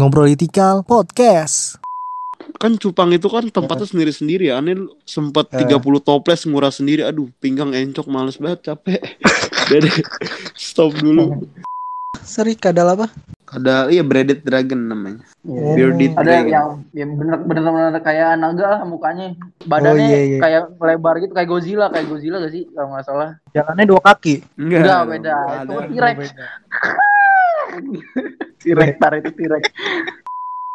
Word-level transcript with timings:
Ngobrolitikal 0.00 0.80
Podcast. 0.80 1.76
kan 2.56 2.72
Cupang 2.80 3.12
itu 3.12 3.28
kan 3.28 3.44
tempatnya 3.52 3.84
sendiri-sendiri 3.84 4.48
ya. 4.48 4.56
Aneh 4.56 4.88
sempat 5.04 5.52
Eh. 5.52 5.60
30 5.68 6.00
toples 6.00 6.48
murah 6.48 6.72
sendiri. 6.72 7.04
Aduh, 7.04 7.28
pinggang 7.36 7.76
encok 7.76 8.08
males 8.08 8.40
banget, 8.40 8.64
capek. 8.72 8.96
Deh, 9.68 10.00
stop 10.56 10.96
dulu. 10.96 11.44
Sorry, 12.24 12.56
kadal 12.56 12.96
apa? 12.96 13.12
Ada 13.50 13.92
iya 13.92 14.00
Breaded 14.00 14.40
Dragon 14.40 14.80
namanya. 14.88 15.20
Iya. 15.44 15.72
Bearded 15.76 16.12
Ada 16.16 16.24
Dragon. 16.24 16.48
yang 16.48 16.66
yang 16.96 17.10
bener 17.20 17.36
bener 17.44 18.00
kayak 18.00 18.40
naga 18.40 18.66
lah 18.72 18.80
mukanya. 18.88 19.36
Badannya 19.68 20.06
iya, 20.08 20.20
iya. 20.24 20.38
kayak 20.40 20.62
lebar 20.80 21.14
gitu 21.20 21.32
kayak 21.36 21.48
Godzilla, 21.50 21.92
kayak 21.92 22.08
Godzilla 22.08 22.40
gak 22.40 22.52
sih 22.56 22.64
kalau 22.72 22.88
nggak 22.96 23.04
salah. 23.04 23.30
Jalannya 23.52 23.84
dua 23.84 24.00
kaki. 24.00 24.34
Enggak, 24.56 25.00
beda. 25.12 25.34
Itu 25.68 25.74
T-Rex. 25.92 26.18
T-Rex 28.60 28.90
tar 28.96 29.12
itu 29.14 29.30
T-Rex. 29.30 29.62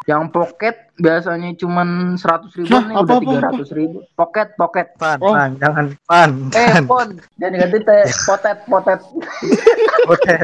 yang 0.06 0.30
pocket 0.30 0.94
biasanya 0.96 1.58
cuman 1.58 2.14
seratus 2.14 2.54
ribu 2.54 2.70
Hah, 2.70 2.86
nih 2.86 2.94
udah 2.94 3.10
apa, 3.10 3.24
tiga 3.26 3.40
ratus 3.42 3.70
ribu. 3.74 3.98
Pocket, 4.14 4.54
pocket. 4.54 4.88
Pan, 4.96 5.18
Oh. 5.18 5.34
pan, 5.34 5.58
jangan 5.58 5.86
pan. 6.06 6.30
Eh, 6.54 6.72
pan. 6.72 6.86
pon. 6.86 7.10
Jangan 7.42 7.52
diganti 7.58 7.80
teh. 7.82 8.06
Potet, 8.22 8.58
potet. 8.70 9.00
Oke. 10.06 10.36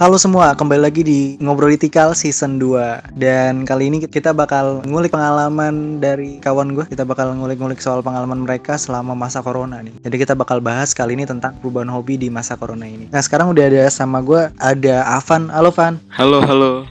Halo 0.00 0.16
semua, 0.16 0.56
kembali 0.56 0.80
lagi 0.80 1.04
di 1.04 1.36
Ngobrolitikal 1.44 2.16
Season 2.16 2.56
2 2.56 3.20
Dan 3.20 3.68
kali 3.68 3.92
ini 3.92 4.00
kita 4.00 4.32
bakal 4.32 4.80
ngulik 4.88 5.12
pengalaman 5.12 6.00
dari 6.00 6.40
kawan 6.40 6.72
gue 6.72 6.88
Kita 6.88 7.04
bakal 7.04 7.36
ngulik-ngulik 7.36 7.84
soal 7.84 8.00
pengalaman 8.00 8.48
mereka 8.48 8.80
selama 8.80 9.12
masa 9.12 9.44
corona 9.44 9.84
nih 9.84 9.92
Jadi 10.00 10.16
kita 10.24 10.32
bakal 10.32 10.64
bahas 10.64 10.96
kali 10.96 11.20
ini 11.20 11.28
tentang 11.28 11.52
perubahan 11.60 11.92
hobi 11.92 12.16
di 12.16 12.32
masa 12.32 12.56
corona 12.56 12.88
ini 12.88 13.12
Nah 13.12 13.20
sekarang 13.20 13.52
udah 13.52 13.60
ada 13.60 13.92
sama 13.92 14.24
gue, 14.24 14.48
ada 14.56 15.04
Avan 15.20 15.52
Halo 15.52 15.68
Van 15.68 16.00
Halo, 16.16 16.40
halo. 16.48 16.88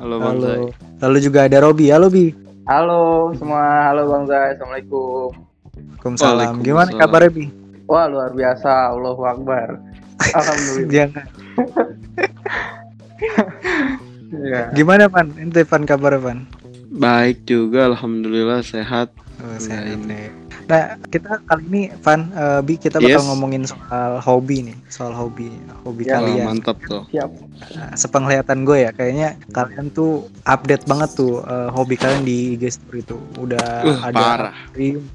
Halo, 0.00 0.16
Bang 0.16 0.40
Zai. 0.40 0.56
Halo 0.56 0.72
Lalu 1.04 1.18
juga 1.20 1.44
ada 1.44 1.60
Robi, 1.60 1.92
halo 1.92 2.08
Bi 2.08 2.32
Halo 2.64 3.36
semua, 3.36 3.92
halo 3.92 4.08
Bang 4.08 4.24
Zai. 4.24 4.56
Assalamualaikum. 4.56 5.28
Waalaikumsalam 5.76 6.64
Gimana 6.64 6.88
Waalaikumsalam. 6.88 7.04
kabarnya 7.04 7.30
Bi? 7.36 7.66
Wah, 7.86 8.10
luar 8.10 8.34
biasa. 8.34 8.90
Allahu 8.90 9.22
Akbar. 9.22 9.78
Alhamdulillah. 10.32 10.90
Jangan 10.90 11.26
Iya. 14.28 14.74
Gimana 14.74 15.06
Van? 15.06 15.30
Ente 15.36 15.62
Van 15.62 15.82
kabar 15.82 16.18
Van? 16.18 16.44
Baik 16.88 17.46
juga, 17.46 17.86
alhamdulillah 17.86 18.60
sehat. 18.60 19.14
Oh, 19.38 19.56
sehat 19.56 19.86
ini. 19.86 20.02
deh. 20.04 20.28
Nah, 20.66 20.82
kita 21.06 21.38
kali 21.46 21.62
ini 21.64 21.82
Van, 21.96 22.26
eh, 22.32 22.60
Bi 22.60 22.74
kita 22.74 22.98
bakal 22.98 23.22
Yes. 23.22 23.28
ngomongin 23.28 23.62
soal 23.64 24.18
hobi 24.18 24.66
nih, 24.66 24.76
soal 24.88 25.14
hobi, 25.14 25.46
hobi 25.84 26.02
Ya, 26.04 26.18
kalian. 26.18 26.42
mantap 26.44 26.74
tuh. 26.82 27.06
Siap. 27.06 27.30
Nah, 27.70 27.94
sepenglihatan 27.94 28.66
gue 28.66 28.82
ya, 28.82 28.90
kayaknya 28.90 29.28
kalian 29.48 29.94
tuh 29.94 30.26
update 30.42 30.84
banget 30.84 31.10
tuh 31.14 31.38
eh, 31.40 31.68
hobi 31.70 31.94
kalian 31.94 32.24
di 32.24 32.36
IG 32.56 32.66
story 32.72 33.04
tuh. 33.04 33.22
Udah 33.36 33.62
Uh, 33.84 33.98
ada 34.02 34.16
parah. 34.16 34.54
stream. 34.68 35.06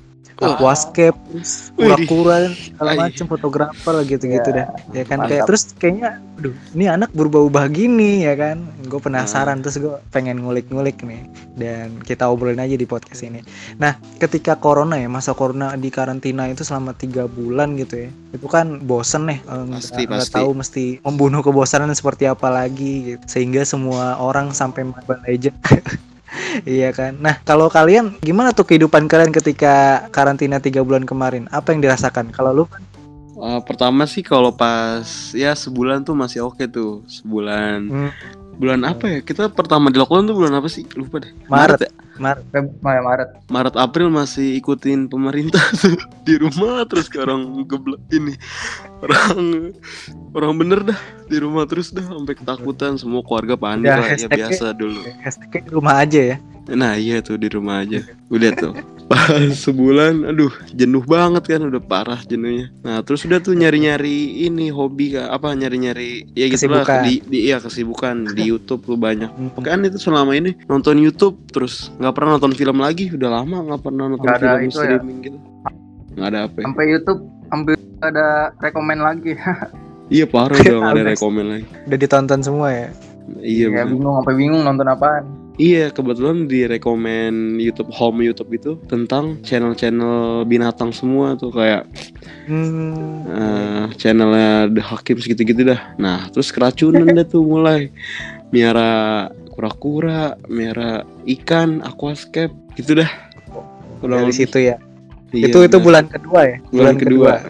Aquascape, 0.44 1.18
terus 1.30 1.70
kura-kura 1.72 2.36
segala 2.50 2.90
Ay. 2.90 2.98
macem 3.00 3.26
fotografer 3.26 3.96
gitu-gitu 4.04 4.50
Ya, 4.50 4.56
dah. 4.56 4.68
Ya 4.92 5.04
kan 5.04 5.18
kayak 5.22 5.32
mantap. 5.38 5.48
terus 5.48 5.64
kayaknya 5.74 6.10
aduh, 6.36 6.54
ini 6.72 6.86
anak 6.88 7.10
berubah-ubah 7.12 7.66
gini 7.68 8.22
ya 8.22 8.34
kan. 8.34 8.58
Gue 8.84 8.98
penasaran 8.98 9.62
terus 9.62 9.78
gue 9.78 9.94
pengen 10.10 10.42
ngulik-ngulik 10.42 11.00
nih 11.00 11.24
dan 11.56 12.02
kita 12.02 12.26
obrolin 12.26 12.58
aja 12.58 12.74
di 12.74 12.84
podcast 12.84 13.22
ini. 13.22 13.46
Nah, 13.78 13.94
ketika 14.18 14.56
corona 14.56 14.96
ya, 14.96 15.08
masa 15.08 15.32
corona 15.32 15.74
di 15.74 15.88
karantina 15.88 16.46
itu 16.46 16.62
selama 16.62 16.92
tiga 16.92 17.26
bulan 17.26 17.74
gitu 17.76 17.96
ya. 17.98 18.10
Itu 18.32 18.46
kan 18.46 18.82
bosen 18.82 19.26
nih, 19.26 19.40
eh, 19.40 19.64
nggak- 19.64 19.78
Pasti, 19.80 20.02
nggak 20.04 20.22
pasti. 20.22 20.36
tahu 20.36 20.50
mesti 20.52 20.86
membunuh 21.02 21.40
kebosanan 21.40 21.92
seperti 21.92 22.26
apa 22.26 22.50
lagi 22.50 23.14
gitu. 23.14 23.24
Sehingga 23.30 23.62
semua 23.62 24.18
orang 24.18 24.52
sampai 24.52 24.84
Mobile 24.84 25.22
Legend 25.24 25.58
Iya 26.64 26.92
kan. 26.92 27.18
Nah, 27.18 27.40
kalau 27.42 27.68
kalian 27.68 28.16
gimana 28.20 28.52
tuh 28.52 28.64
kehidupan 28.64 29.06
kalian 29.06 29.32
ketika 29.32 30.06
karantina 30.10 30.58
tiga 30.58 30.80
bulan 30.82 31.04
kemarin? 31.04 31.48
Apa 31.50 31.72
yang 31.72 31.82
dirasakan? 31.82 32.32
Kalau 32.32 32.54
lu 32.54 32.66
kan 32.66 32.82
Uh, 33.32 33.58
pertama 33.58 34.06
sih 34.06 34.22
kalau 34.22 34.54
pas 34.54 35.02
ya 35.34 35.58
sebulan 35.58 36.06
tuh 36.06 36.14
masih 36.14 36.46
oke 36.46 36.62
tuh 36.70 37.02
sebulan 37.10 37.90
Hmm. 37.90 38.12
bulan 38.54 38.86
apa 38.86 39.08
ya 39.08 39.20
kita 39.20 39.50
pertama 39.50 39.90
di 39.90 39.98
lockdown 39.98 40.30
tuh 40.30 40.38
bulan 40.38 40.54
apa 40.54 40.70
sih 40.70 40.86
lupa 40.94 41.18
deh 41.18 41.34
Maret. 41.50 41.82
ya? 41.82 41.90
Maret. 42.22 42.46
Maret, 42.80 43.02
Maret. 43.04 43.30
Maret 43.50 43.76
April 43.76 44.08
masih 44.08 44.56
ikutin 44.56 45.10
pemerintah 45.10 45.62
tuh. 45.82 45.98
Di 46.22 46.38
rumah 46.38 46.86
terus 46.86 47.10
sekarang 47.10 47.66
geblek 47.66 48.00
ini 48.14 48.38
orang 49.02 49.74
orang 50.32 50.54
bener 50.56 50.80
dah. 50.86 51.00
Di 51.26 51.42
rumah 51.42 51.66
terus 51.66 51.90
dah 51.90 52.04
sampai 52.04 52.38
ketakutan 52.38 52.96
semua 52.96 53.26
keluarga 53.26 53.58
panik 53.58 53.90
Ya, 53.90 53.98
lah. 53.98 54.08
Ya 54.14 54.28
biasa 54.30 54.78
dulu. 54.78 55.02
Hashtagnya 55.24 55.62
di 55.66 55.72
rumah 55.74 55.96
aja 55.98 56.22
ya. 56.36 56.38
nah 56.72 56.94
iya 56.96 57.20
tuh 57.20 57.36
di 57.36 57.50
rumah 57.50 57.82
aja. 57.84 58.06
Udah 58.30 58.54
tuh 58.54 58.74
pas 59.12 59.28
sebulan 59.52 60.24
aduh 60.24 60.48
jenuh 60.72 61.04
banget 61.04 61.44
kan 61.44 61.68
udah 61.68 61.84
parah 61.84 62.22
jenuhnya. 62.24 62.72
Nah 62.80 63.04
terus 63.04 63.28
udah 63.28 63.44
tuh 63.44 63.52
nyari 63.52 63.84
nyari 63.84 64.48
ini 64.48 64.72
hobi 64.72 65.20
apa 65.20 65.52
nyari 65.52 65.78
nyari 65.84 66.10
ya 66.32 66.48
gitu 66.48 66.72
lah 66.72 66.88
di, 67.04 67.20
di 67.28 67.52
iya 67.52 67.60
kesibukan 67.60 68.32
di 68.32 68.48
YouTube 68.56 68.88
tuh 68.88 68.96
banyak. 68.96 69.28
Kan 69.60 69.84
itu 69.84 70.00
selama 70.00 70.32
ini 70.32 70.56
nonton 70.72 70.96
YouTube 70.96 71.36
terus 71.52 71.92
nggak 72.00 72.11
pernah 72.12 72.32
nonton 72.36 72.54
film 72.54 72.78
lagi 72.78 73.06
udah 73.10 73.30
lama 73.32 73.58
nggak 73.64 73.82
pernah 73.82 74.06
nonton 74.08 74.24
Nggak 74.24 74.38
ada 74.38 74.48
film 74.50 74.62
itu 74.62 74.72
ya? 74.72 74.84
streaming 74.86 75.18
gitu 75.22 75.38
nggak 76.12 76.28
ada 76.28 76.40
apa 76.44 76.58
ya. 76.58 76.64
Sampai 76.66 76.86
YouTube 76.88 77.22
sampai 77.48 77.74
ada 78.02 78.28
rekomen 78.58 79.00
lagi. 79.00 79.32
iya 80.14 80.26
parah 80.26 80.56
udah 80.56 80.76
nggak 80.78 80.94
ada 80.94 81.06
rekomen 81.10 81.46
lagi 81.48 81.66
Udah 81.86 81.98
ditonton 81.98 82.42
semua 82.42 82.68
ya. 82.70 82.88
iya 83.40 83.66
ya, 83.66 83.84
bener. 83.84 83.96
bingung 83.96 84.16
sampai 84.18 84.34
bingung 84.36 84.62
nonton 84.62 84.88
apaan. 84.88 85.24
iya 85.54 85.88
kebetulan 85.88 86.46
di 86.46 86.66
rekomen 86.66 87.34
YouTube 87.56 87.88
home 87.90 88.20
YouTube 88.22 88.52
itu 88.52 88.72
tentang 88.86 89.40
channel-channel 89.42 90.44
binatang 90.44 90.90
semua 90.90 91.36
tuh 91.36 91.50
kayak 91.50 91.86
Hmm. 92.42 93.24
eh, 93.24 93.86
channelnya 93.96 94.68
The 94.68 94.82
Hakim 94.82 95.16
segitu-gitu 95.16 95.64
dah 95.64 95.96
nah 95.96 96.28
terus 96.28 96.50
keracunan 96.50 97.06
dah 97.08 97.24
tuh 97.24 97.46
mulai 97.46 97.88
miara 98.50 99.30
kura-kura 99.62 100.20
miara 100.50 101.06
ikan 101.30 101.86
aquascape 101.86 102.50
gitu 102.74 102.98
dah 102.98 103.10
Kurang 104.02 104.26
Dari 104.26 104.34
situ 104.34 104.58
ya. 104.58 104.82
Iya, 105.30 105.54
itu 105.54 105.62
itu 105.62 105.78
bulan 105.78 106.10
kedua 106.10 106.42
ya. 106.44 106.58
bulan 106.74 106.98
kedua. 106.98 107.46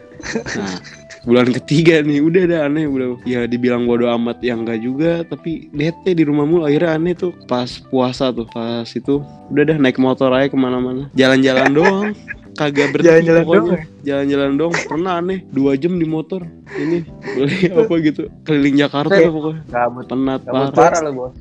Nah, 0.52 0.76
bulan 1.24 1.48
ketiga 1.56 2.04
nih 2.04 2.20
udah 2.20 2.44
dah 2.44 2.60
aneh 2.68 2.84
udah 2.84 3.16
ya 3.24 3.48
dibilang 3.48 3.88
bodo 3.88 4.12
amat 4.12 4.44
ya 4.44 4.54
enggak 4.54 4.84
juga 4.84 5.24
tapi 5.24 5.72
bete 5.72 6.12
di 6.12 6.28
rumah 6.28 6.44
mulu 6.44 6.68
akhirnya 6.68 7.00
aneh 7.00 7.16
tuh 7.16 7.32
pas 7.48 7.72
puasa 7.88 8.30
tuh 8.30 8.44
pas 8.46 8.84
itu 8.84 9.24
udah 9.48 9.64
dah 9.64 9.78
naik 9.80 9.96
motor 9.96 10.28
aja 10.30 10.52
ke 10.52 10.58
mana-mana 10.58 11.08
jalan-jalan 11.14 11.72
doang 11.78 12.12
kagak 12.52 12.92
berhenti 12.92 13.08
Jalan-jalan 13.08 13.42
pokoknya 13.42 13.62
doang 13.64 13.72
ya? 13.72 13.86
jalan-jalan 14.04 14.52
doang 14.58 14.74
pernah 14.84 15.14
aneh 15.16 15.40
dua 15.48 15.72
jam 15.74 15.94
di 15.96 16.06
motor 16.06 16.42
ini 16.76 17.06
beli 17.32 17.70
apa 17.80 17.94
gitu 18.04 18.22
keliling 18.44 18.76
Jakarta 18.78 19.14
Saya- 19.16 19.32
pokoknya 19.32 19.62
Gabut. 19.70 20.06
penat 20.06 20.40
parah 20.44 20.70
parah 20.70 21.00
lo, 21.00 21.12
Bos. 21.16 21.34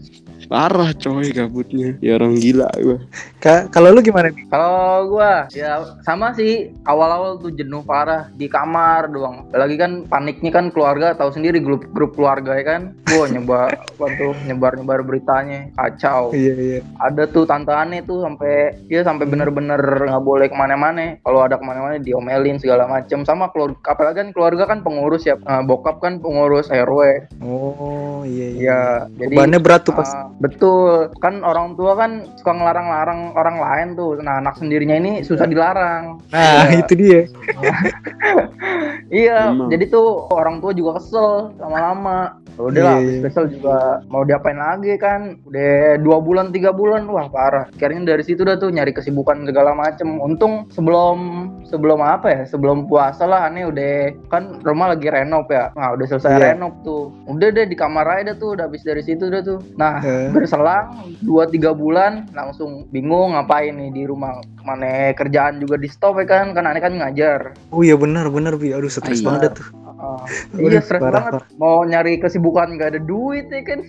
Parah 0.51 0.91
coy 0.99 1.31
gabutnya 1.31 1.95
ya 2.03 2.19
orang 2.19 2.35
gila 2.35 2.67
gua 2.83 2.99
Ka- 3.41 3.73
kalau 3.73 3.89
lu 3.97 4.05
gimana 4.05 4.29
nih? 4.29 4.45
Kalau 4.53 5.09
gua 5.17 5.49
ya 5.49 5.81
sama 6.05 6.37
sih 6.37 6.69
awal-awal 6.85 7.41
tuh 7.41 7.49
jenuh 7.57 7.81
parah 7.81 8.29
di 8.37 8.53
kamar 8.53 9.09
doang. 9.09 9.49
Lagi 9.49 9.81
kan 9.81 10.05
paniknya 10.05 10.53
kan 10.53 10.69
keluarga 10.69 11.17
tahu 11.17 11.33
sendiri 11.33 11.57
grup 11.57 11.89
grup 11.97 12.13
keluarga 12.13 12.53
ya 12.61 12.65
kan. 12.69 12.93
Gua 13.09 13.33
nyebar 13.33 13.73
apa 13.81 14.07
tuh 14.21 14.37
nyebar-nyebar 14.45 15.01
beritanya 15.09 15.73
kacau. 15.73 16.37
Iya 16.37 16.53
iya. 16.53 16.81
Ada 17.01 17.33
tuh 17.33 17.49
tante 17.49 17.73
aneh 17.73 18.05
tuh 18.05 18.21
sampai 18.21 18.77
dia 18.93 19.01
sampai 19.09 19.25
bener-bener 19.25 19.81
nggak 19.81 20.21
boleh 20.21 20.53
ke 20.53 20.57
mana-mana. 20.61 21.17
Kalau 21.25 21.41
ada 21.41 21.57
ke 21.57 21.65
mana-mana 21.65 21.97
diomelin 21.97 22.61
segala 22.61 22.85
macem 22.85 23.25
sama 23.25 23.49
keluarga. 23.57 23.81
Apalagi 23.89 24.21
kan 24.21 24.29
keluarga 24.37 24.69
kan 24.69 24.85
pengurus 24.85 25.25
ya. 25.25 25.41
Eh, 25.41 25.63
bokap 25.65 26.05
kan 26.05 26.21
pengurus 26.21 26.69
RW. 26.69 27.25
Oh 27.41 28.21
iya 28.29 28.47
iya. 28.53 28.61
Ya 28.61 28.81
jadi 29.17 29.33
Bebannya 29.33 29.61
berat 29.65 29.89
tuh 29.89 29.97
pas. 29.97 30.13
Ah, 30.13 30.29
betul 30.41 30.91
kan 31.19 31.41
orang 31.41 31.77
tua 31.77 31.93
kan 31.95 32.11
suka 32.35 32.51
ngelarang-larang 32.51 33.33
orang 33.35 33.57
lain 33.57 33.89
tuh 33.93 34.17
nah 34.19 34.41
anak 34.41 34.57
sendirinya 34.57 34.97
ini 34.97 35.21
susah 35.21 35.45
dilarang 35.45 36.17
Nah, 36.31 36.65
Iya. 36.67 36.81
itu 36.81 36.93
dia. 36.95 37.21
iya 39.13 39.51
Emang. 39.51 39.69
jadi 39.69 39.85
tuh 39.87 40.09
orang 40.31 40.59
tua 40.59 40.73
juga 40.73 40.97
kesel 40.97 41.53
lama-lama 41.57 42.41
Udah 42.59 42.83
lah, 42.83 42.99
Iya, 42.99 43.09
iya. 43.09 43.21
special 43.25 43.49
juga 43.49 43.77
mau 44.05 44.21
diapain 44.21 44.53
lagi 44.53 44.93
kan? 45.01 45.41
Udah 45.49 45.97
dua 45.97 46.21
bulan 46.21 46.53
tiga 46.53 46.69
bulan, 46.71 47.09
wah 47.09 47.25
parah. 47.25 47.73
Akhirnya 47.73 48.05
dari 48.05 48.21
situ 48.21 48.45
udah 48.45 48.61
tuh 48.61 48.69
nyari 48.69 48.93
kesibukan 48.93 49.49
segala 49.49 49.73
macem. 49.73 50.21
Untung 50.21 50.69
sebelum 50.69 51.17
sebelum 51.65 51.97
apa 51.99 52.29
ya? 52.29 52.43
Sebelum 52.45 52.85
puasa 52.85 53.25
lah, 53.25 53.49
aneh 53.49 53.65
udah 53.65 54.13
kan 54.29 54.61
rumah 54.61 54.93
lagi 54.93 55.09
renov 55.09 55.49
ya. 55.49 55.73
Nah 55.73 55.97
udah 55.97 56.05
selesai 56.07 56.31
Iya. 56.31 56.45
renov 56.53 56.77
tuh. 56.85 57.09
Udah 57.25 57.49
deh 57.49 57.65
di 57.65 57.73
kamar 57.73 58.05
aja 58.11 58.29
dah 58.29 58.37
tuh, 58.37 58.53
udah 58.53 58.69
habis 58.69 58.85
dari 58.85 59.01
situ 59.01 59.25
udah 59.25 59.41
tuh. 59.41 59.59
Nah 59.75 60.05
Eh. 60.05 60.29
Berselang 60.31 60.87
dua 61.21 61.45
tiga 61.45 61.71
bulan 61.71 62.31
langsung 62.31 62.87
bingung 62.89 63.35
ngapain 63.35 63.73
nih 63.73 63.91
di 63.91 64.03
rumah. 64.05 64.39
Mana 64.61 65.11
kerjaan 65.13 65.59
juga 65.59 65.75
di 65.75 65.87
stop 65.87 66.19
ya 66.19 66.27
kan? 66.27 66.53
Kan 66.53 66.65
aneh 66.65 66.79
kan 66.79 66.93
ngajar. 66.93 67.55
Oh 67.69 67.81
iya 67.81 67.95
benar 67.95 68.29
benar 68.29 68.55
bi. 68.55 68.71
Aduh 68.71 68.89
stres 68.89 69.21
Iya. 69.21 69.27
banget 69.27 69.51
tuh. 69.57 69.69
Aduh, 70.01 70.67
iya 70.67 70.81
stres 70.81 70.97
parah, 70.97 71.13
banget. 71.13 71.33
parah. 71.45 71.47
Mau 71.57 71.85
nyari 71.85 72.17
kesibukan 72.17 72.73
nggak 72.73 72.97
ada 72.97 73.01
duit 73.01 73.47
ya 73.47 73.61
kan? 73.63 73.81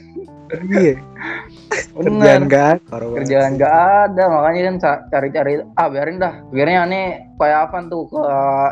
Iya. 0.68 0.96
Kerjaan 1.96 2.20
Bener. 2.44 2.52
gak? 2.52 2.76
Parah 2.88 3.08
banget 3.08 3.18
Kerjaan 3.24 3.50
nggak 3.56 3.76
ada 4.06 4.24
makanya 4.28 4.62
kan 4.62 4.76
ca- 4.78 5.04
cari-cari 5.10 5.54
ah 5.74 5.88
biarin 5.88 6.18
dah. 6.18 6.34
Akhirnya 6.52 6.80
aneh 6.84 7.06
kayak 7.36 7.60
apa 7.68 7.78
tuh 7.88 8.04
ke 8.08 8.22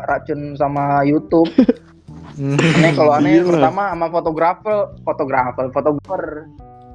racun 0.06 0.40
sama 0.56 1.04
YouTube. 1.04 1.48
Aneh 2.40 2.96
kalau 2.96 3.12
aneh 3.12 3.36
Iya 3.36 3.44
pertama 3.44 3.92
sama 3.92 4.08
fotografer, 4.08 4.78
fotografer, 5.04 5.66
fotografer. 5.76 6.24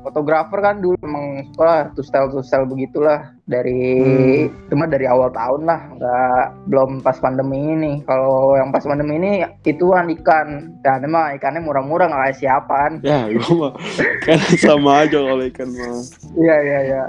Fotografer 0.04 0.60
kan 0.60 0.84
dulu 0.84 1.00
emang 1.00 1.48
sekolah 1.56 1.96
tuh 1.96 2.04
style 2.04 2.28
tuh 2.28 2.44
style 2.44 2.68
begitulah. 2.68 3.32
Dari 3.48 4.44
cuma 4.68 4.84
dari 4.84 5.08
awal 5.08 5.32
tahun 5.32 5.64
lah 5.64 5.80
nggak 5.96 6.44
belum 6.68 6.90
pas 7.00 7.16
pandemi 7.16 7.72
ini. 7.72 8.04
Kalau 8.04 8.52
yang 8.52 8.68
pas 8.68 8.84
pandemi 8.84 9.16
ini 9.16 9.32
ituan 9.64 10.12
ikan. 10.20 10.76
Ya 10.84 11.00
aneh 11.00 11.08
mah 11.08 11.32
ikannya 11.40 11.64
murah-murah 11.64 12.12
nggak 12.12 12.22
kayak 12.28 12.36
siapaan 12.36 12.92
Ya, 13.00 13.24
gue 13.32 13.54
mah 13.56 13.72
kan 14.28 14.36
sama 14.60 15.08
aja 15.08 15.16
kalau 15.24 15.44
ikan 15.48 15.68
mah. 15.72 16.04
Iya 16.36 16.56
iya 16.60 16.78
iya. 16.84 17.04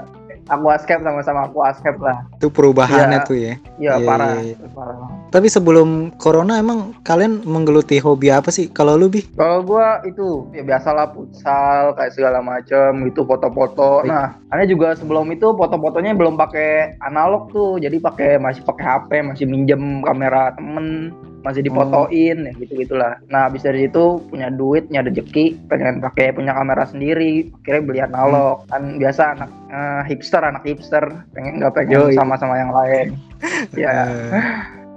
Aquascape 0.46 1.02
sama-sama 1.02 1.50
aquascape 1.50 1.98
lah. 1.98 2.22
Itu 2.38 2.48
perubahannya 2.48 3.18
Iya. 3.22 3.28
tuh 3.28 3.36
ya. 3.36 3.54
Iya 3.76 3.92
Iya, 3.98 4.06
parah, 4.06 4.28
iya, 4.38 4.54
iya. 4.54 4.68
parah. 4.70 4.96
Tapi 5.34 5.46
sebelum 5.50 6.14
corona 6.16 6.62
emang 6.62 6.94
kalian 7.02 7.42
menggeluti 7.42 7.98
hobi 7.98 8.30
apa 8.30 8.54
sih? 8.54 8.70
Kalau 8.70 8.94
lu 8.94 9.10
bi? 9.10 9.26
Kalau 9.34 9.66
gua 9.66 10.00
itu 10.06 10.46
ya 10.54 10.62
biasalah 10.62 11.10
futsal 11.12 11.98
kayak 11.98 12.14
segala 12.14 12.38
macam 12.40 13.02
gitu 13.04 13.26
foto-foto. 13.26 14.06
Nah, 14.06 14.38
aneh 14.54 14.70
juga 14.70 14.94
sebelum 14.94 15.26
itu 15.34 15.50
foto-fotonya 15.50 16.14
belum 16.14 16.38
pakai 16.38 16.94
analog 17.02 17.50
tuh. 17.50 17.82
Jadi 17.82 17.98
pakai 17.98 18.38
masih 18.38 18.62
pakai 18.62 18.86
HP, 18.86 19.10
masih 19.26 19.44
minjem 19.50 20.00
kamera 20.06 20.54
temen, 20.54 21.10
masih 21.46 21.62
difotoin 21.62 22.36
ya 22.42 22.52
gitu 22.58 22.72
gitulah. 22.74 23.22
Nah, 23.30 23.46
habis 23.46 23.62
dari 23.62 23.86
itu 23.86 24.18
punya 24.26 24.50
duit, 24.50 24.90
punya 24.90 25.06
rezeki, 25.06 25.70
pengen 25.70 26.02
pakai 26.02 26.34
punya 26.34 26.50
kamera 26.52 26.82
sendiri, 26.90 27.54
akhirnya 27.62 27.82
beli 27.86 28.00
analog. 28.02 28.66
Kan 28.66 28.98
biasa 28.98 29.22
anak 29.38 29.50
eh, 29.70 30.02
hipster, 30.10 30.42
anak 30.42 30.66
hipster 30.66 31.04
pengen 31.30 31.62
nggak 31.62 31.72
pengen 31.78 32.10
sama-sama 32.18 32.58
yang 32.58 32.74
lain. 32.74 33.06
ya, 33.78 34.10
Eh, 34.10 34.42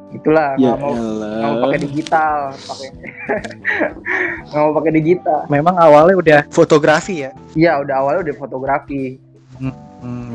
itulah 0.10 0.58
Ya 0.58 0.74
nggak 0.74 0.78
mau 0.82 0.94
nggak 0.98 1.46
mau 1.46 1.56
pakai 1.70 1.80
digital 1.86 2.38
pakai 2.66 2.88
nggak 4.50 4.62
mau 4.66 4.74
pakai 4.82 4.92
digital. 4.98 5.40
Memang 5.54 5.76
awalnya 5.78 6.16
udah 6.18 6.40
fotografi 6.50 7.30
ya. 7.30 7.32
iya 7.54 7.78
udah 7.78 7.96
awalnya 8.02 8.22
udah 8.32 8.36
fotografi. 8.42 9.22
Hmm, 9.62 9.76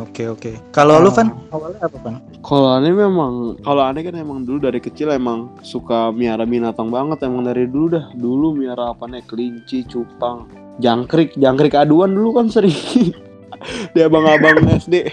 oke 0.00 0.22
oke. 0.28 0.52
Kalau 0.72 1.00
lu. 1.00 1.10
Van 1.12 1.32
awalnya 1.52 1.80
apa 1.84 1.96
Van? 2.00 2.14
Kalau 2.44 2.68
aneh 2.76 2.92
memang, 2.92 3.56
kalau 3.64 3.82
aneh 3.84 4.02
kan 4.04 4.14
emang 4.16 4.44
dulu 4.44 4.68
dari 4.68 4.80
kecil 4.80 5.12
emang 5.12 5.52
suka 5.64 6.12
miara 6.12 6.44
binatang 6.44 6.92
banget 6.92 7.24
emang 7.24 7.48
dari 7.48 7.64
dulu 7.68 7.96
dah. 7.96 8.04
Dulu 8.12 8.56
miara 8.56 8.92
apa 8.92 9.08
nih? 9.08 9.24
Kelinci, 9.24 9.88
cupang, 9.88 10.48
jangkrik, 10.80 11.32
jangkrik 11.40 11.72
aduan 11.76 12.12
dulu 12.12 12.40
kan 12.42 12.46
sering. 12.52 12.74
Di 13.96 14.00
abang-abang 14.04 14.68
SD. 14.82 15.08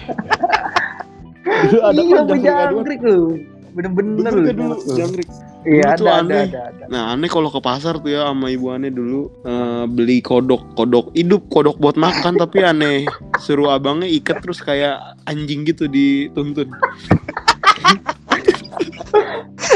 dulu 1.42 1.78
ada 1.82 2.00
iya 2.00 2.14
kan 2.20 2.26
jangkrik 2.28 2.44
aduan. 2.44 2.70
jangkrik 2.72 3.00
lu 3.02 3.51
bener-bener 3.72 4.14
Bener 4.20 4.32
lu 4.32 4.42
kan 4.42 4.54
dulu 4.54 4.76
jangkrik. 4.92 5.28
iya 5.64 5.84
ada, 5.90 6.02
ada 6.02 6.12
aneh. 6.20 6.42
ada 6.46 6.60
ada 6.68 6.84
Nah 6.86 7.02
aneh 7.10 7.26
kalau 7.26 7.48
ke 7.48 7.58
pasar 7.58 7.96
tuh 7.96 8.10
ya 8.10 8.26
sama 8.26 8.48
ibu 8.48 8.68
aneh 8.68 8.88
dulu 8.88 9.32
eh, 9.42 9.84
beli 9.86 10.20
kodok, 10.20 10.74
kodok 10.74 11.08
hidup, 11.12 11.48
kodok 11.48 11.76
buat 11.78 11.96
makan 11.96 12.36
tapi 12.36 12.60
aneh 12.62 13.08
suruh 13.38 13.70
abangnya 13.70 14.06
ikat 14.06 14.38
terus 14.38 14.58
kayak 14.58 14.98
anjing 15.24 15.64
gitu 15.64 15.86
dituntun. 15.86 16.68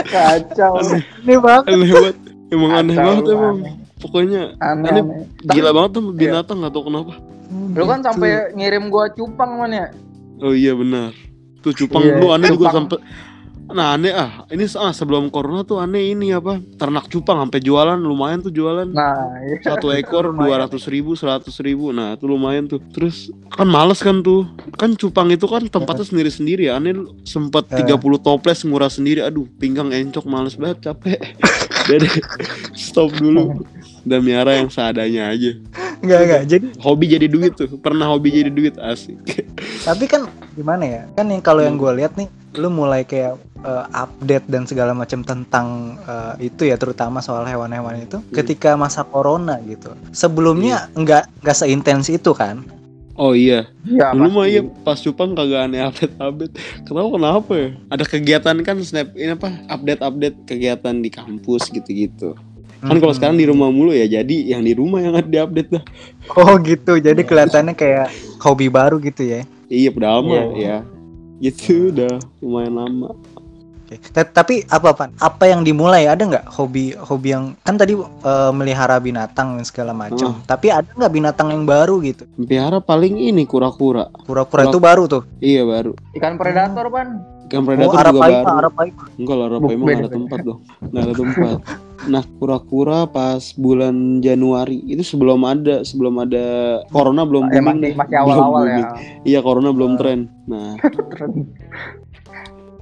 kacau 0.07 0.73
Aneh, 0.79 1.03
Ini 1.23 1.35
banget. 1.39 1.65
aneh 1.67 1.91
banget. 1.91 2.17
Emang 2.47 2.71
aneh 2.75 2.95
Kacau, 2.95 3.07
banget 3.07 3.25
emang. 3.29 3.57
aneh. 3.57 3.73
Pokoknya 3.97 4.43
aneh, 4.61 4.91
Aneh. 4.93 5.03
aneh. 5.03 5.19
gila 5.47 5.71
banget 5.73 5.91
tuh 5.91 6.01
sama 6.01 6.11
Iya. 6.11 6.19
binatang 6.21 6.57
gak 6.61 6.73
tau 6.73 6.85
kenapa. 6.85 7.15
lu 7.47 7.85
kan 7.85 8.01
sampai 8.03 8.31
ngirim 8.53 8.89
gua 8.89 9.07
cupang 9.09 9.57
man 9.57 9.71
ya 9.71 9.87
Oh 10.39 10.53
iya 10.53 10.73
benar. 10.73 11.15
Tuh 11.59 11.73
cupang 11.73 12.03
Iya, 12.03 12.13
dulu 12.13 12.27
aneh 12.31 12.49
juga 12.51 12.67
cupang. 12.67 12.75
sampai 12.77 12.99
Nah 13.67 13.99
aneh 13.99 14.15
ah. 14.15 14.47
Ini 14.47 14.67
ah, 14.79 14.95
sebelum 14.95 15.27
corona 15.33 15.67
tuh 15.67 15.83
aneh 15.83 16.15
ini 16.15 16.31
apa 16.31 16.63
ternak 16.79 17.11
cupang 17.11 17.43
sampai 17.43 17.61
jualan 17.63 17.99
lumayan 17.99 18.43
tuh 18.43 18.55
jualan. 18.55 18.87
Nah 18.91 19.43
iya. 19.43 19.59
satu 19.63 19.91
ekor 19.91 20.31
dua 20.39 20.67
ratus 20.67 20.87
ribu 20.87 21.19
seratus 21.19 21.59
ribu. 21.59 21.91
Nah 21.91 22.15
itu 22.15 22.31
lumayan 22.31 22.71
tuh. 22.71 22.79
Terus 22.95 23.31
kan 23.51 23.67
males 23.67 23.99
kan 23.99 24.23
tuh. 24.23 24.47
Kan 24.79 24.95
cupang 24.95 25.33
itu 25.35 25.51
kan 25.51 25.67
tempatnya 25.67 26.07
sendiri 26.07 26.31
sendiri 26.31 26.63
ya. 26.71 26.79
Aneh 26.79 26.95
sempat 27.27 27.67
Eh. 27.67 27.83
30 27.83 27.99
toples 28.23 28.63
nguras 28.63 28.99
sendiri. 28.99 29.25
Aduh 29.27 29.51
pinggang 29.59 29.91
encok 29.91 30.25
males 30.31 30.55
banget 30.55 30.93
capek. 30.93 31.19
Jadi 31.91 32.09
stop 32.75 33.11
dulu. 33.19 33.63
Dan 34.07 34.23
miara 34.23 34.55
yang 34.55 34.71
seadanya 34.71 35.35
aja 35.35 35.59
Enggak 36.07 36.21
enggak. 36.23 36.43
Jadi 36.47 36.67
hobi 36.79 37.05
jadi 37.11 37.27
duit 37.27 37.53
tuh 37.59 37.69
pernah 37.83 38.07
hobi 38.07 38.31
jadi 38.31 38.51
duit 38.55 38.79
asik 38.79 39.19
tapi 39.87 40.05
kan 40.11 40.27
gimana 40.59 40.85
ya? 40.85 41.03
Kan 41.15 41.31
yang 41.31 41.39
kalau 41.39 41.63
yang 41.63 41.79
gue 41.79 41.93
lihat 42.03 42.19
nih, 42.19 42.27
lu 42.59 42.69
mulai 42.75 43.07
kayak 43.07 43.39
eh, 43.63 43.85
update 43.95 44.47
dan 44.51 44.67
segala 44.67 44.91
macam 44.93 45.23
tentang 45.23 45.95
eh, 46.03 46.51
itu 46.51 46.67
ya, 46.67 46.75
terutama 46.75 47.23
soal 47.23 47.47
hewan-hewan 47.47 48.03
itu, 48.03 48.19
ketika 48.35 48.75
masa 48.75 49.07
corona 49.07 49.63
gitu. 49.63 49.95
Sebelumnya 50.11 50.91
nggak 50.99 51.47
nggak 51.47 51.57
seintens 51.57 52.11
itu 52.11 52.35
kan? 52.35 52.67
oh 53.17 53.33
iya 53.33 53.65
Iya, 53.87 54.13
Dulu 54.13 54.29
mah 54.29 54.47
iya 54.51 54.61
pas 54.85 54.99
cupang 55.01 55.33
kagak 55.33 55.71
aneh 55.71 55.81
update 55.81 56.15
update. 56.21 56.55
Kenapa 56.85 57.09
kenapa 57.17 57.53
ya? 57.55 57.69
Ada 57.89 58.05
kegiatan 58.05 58.57
kan 58.61 58.77
snap 58.83 59.09
ini 59.17 59.33
apa 59.33 59.49
update 59.73 60.03
update 60.03 60.37
kegiatan 60.45 60.95
di 61.01 61.09
kampus 61.09 61.71
gitu-gitu. 61.71 62.35
Kan 62.79 62.97
kalau 62.97 63.11
Mhm. 63.11 63.19
sekarang 63.19 63.37
di 63.37 63.47
rumah 63.47 63.69
mulu 63.69 63.91
ya 63.91 64.05
jadi 64.05 64.37
yang 64.49 64.61
di 64.61 64.73
rumah 64.73 65.01
yang 65.01 65.15
ada 65.15 65.25
di 65.25 65.39
update 65.39 65.71
dah. 65.71 65.85
Oh 66.35 66.57
gitu. 66.59 66.97
Jadi 66.97 67.21
kelihatannya 67.21 67.73
kayak 67.73 68.09
hobi 68.39 68.69
baru 68.69 68.97
gitu 68.99 69.23
ya. 69.23 69.41
Iya 69.67 69.91
padahal 69.91 70.21
mah 70.23 70.45
Iya. 70.53 70.55
ya. 70.55 70.77
Gitu 71.39 71.91
udah 71.91 72.13
lumayan 72.39 72.75
lama. 72.75 73.11
Oke. 73.83 74.03
Ta- 74.11 74.27
Tapi 74.27 74.67
apa 74.67 74.91
Pan? 74.93 75.11
Apa 75.17 75.47
yang 75.47 75.63
dimulai? 75.63 76.05
Ada 76.05 76.23
nggak 76.23 76.45
hobi 76.51 76.91
hobi 76.93 77.29
yang 77.31 77.55
kan 77.61 77.75
tadi 77.75 77.95
eh, 77.95 78.51
melihara 78.51 78.99
binatang 78.99 79.55
dan 79.55 79.65
segala 79.65 79.93
macam. 79.93 80.43
Tapi 80.43 80.69
ada 80.69 80.89
nggak 80.89 81.13
binatang 81.13 81.49
yang 81.51 81.63
baru 81.63 82.01
gitu? 82.01 82.27
Pelihara 82.37 82.79
paling 82.79 83.15
ini 83.17 83.45
kura-kura. 83.45 84.11
Kura-kura 84.21 84.65
Kura- 84.65 84.71
itu 84.71 84.79
baru 84.79 85.03
tuh. 85.07 85.23
Iya 85.39 85.63
baru. 85.63 85.95
ikan 86.13 86.35
predator 86.35 86.87
pan 86.89 87.09
Ikan 87.47 87.63
Oh, 87.63 87.65
predator 87.65 87.87
juga 87.87 88.03
Arapaima, 88.03 88.43
baru. 88.43 88.59
Arapaima. 88.59 89.03
Enggak 89.15 89.37
lah, 89.37 89.47
Arapaima 89.47 89.83
nggak 89.85 89.97
ada 89.97 90.11
tempat 90.11 90.39
dong. 90.43 90.59
Nggak 90.83 91.03
ada 91.03 91.15
tempat. 91.15 91.59
Nah, 92.07 92.23
kura-kura 92.39 93.07
pas 93.07 93.43
bulan 93.55 94.23
Januari 94.23 94.79
itu 94.87 95.03
sebelum 95.03 95.43
ada 95.43 95.83
sebelum 95.83 96.23
ada 96.23 96.81
corona 96.91 97.27
belum 97.27 97.51
ya 97.51 97.59
booming 97.59 97.83
masih 97.83 97.93
masih 97.99 98.17
Belum 98.23 98.25
awal-awal 98.31 98.63
ya 98.65 98.71
booming. 98.71 98.87
Iya, 99.27 99.39
corona 99.43 99.71
belum 99.75 99.93
tren. 99.99 100.21
Nah, 100.47 100.79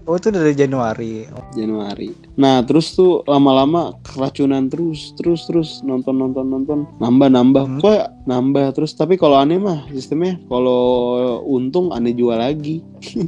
Oh 0.04 0.20
itu 0.20 0.28
dari 0.28 0.52
Januari. 0.52 1.24
Januari. 1.56 2.12
Nah, 2.36 2.60
terus 2.60 2.92
tuh 2.92 3.24
lama-lama 3.24 3.96
keracunan 4.04 4.68
terus, 4.68 5.16
terus, 5.16 5.48
terus 5.48 5.80
nonton, 5.80 6.20
nonton, 6.20 6.44
nonton, 6.44 6.78
nambah, 7.00 7.32
nambah, 7.32 7.64
Hmm. 7.64 7.80
kok 7.80 8.12
nambah 8.28 8.76
terus. 8.76 8.92
Tapi 8.92 9.16
kalau 9.16 9.40
aneh 9.40 9.56
mah 9.56 9.88
sistemnya 9.88 10.36
kalau 10.44 11.40
untung 11.48 11.88
aneh 11.88 12.12
jual 12.12 12.36
lagi. 12.36 12.84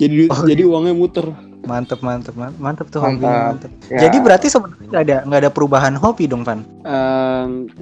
jadi 0.00 0.30
Oh, 0.30 0.46
jadi 0.46 0.62
uangnya 0.70 0.94
muter. 0.94 1.26
Mantep 1.66 2.00
mantep 2.00 2.32
mantep, 2.38 2.58
mantep 2.60 2.86
tuh 2.88 3.00
Mantap. 3.02 3.18
hobinya 3.18 3.40
mantep. 3.52 3.70
Ya. 3.90 3.98
Jadi 4.08 4.16
berarti 4.22 4.46
sebenarnya 4.48 4.88
nggak 4.88 5.04
ada 5.04 5.16
nggak 5.26 5.40
ada 5.42 5.50
perubahan 5.52 5.94
hobi 5.98 6.24
dong 6.30 6.46
Van? 6.46 6.62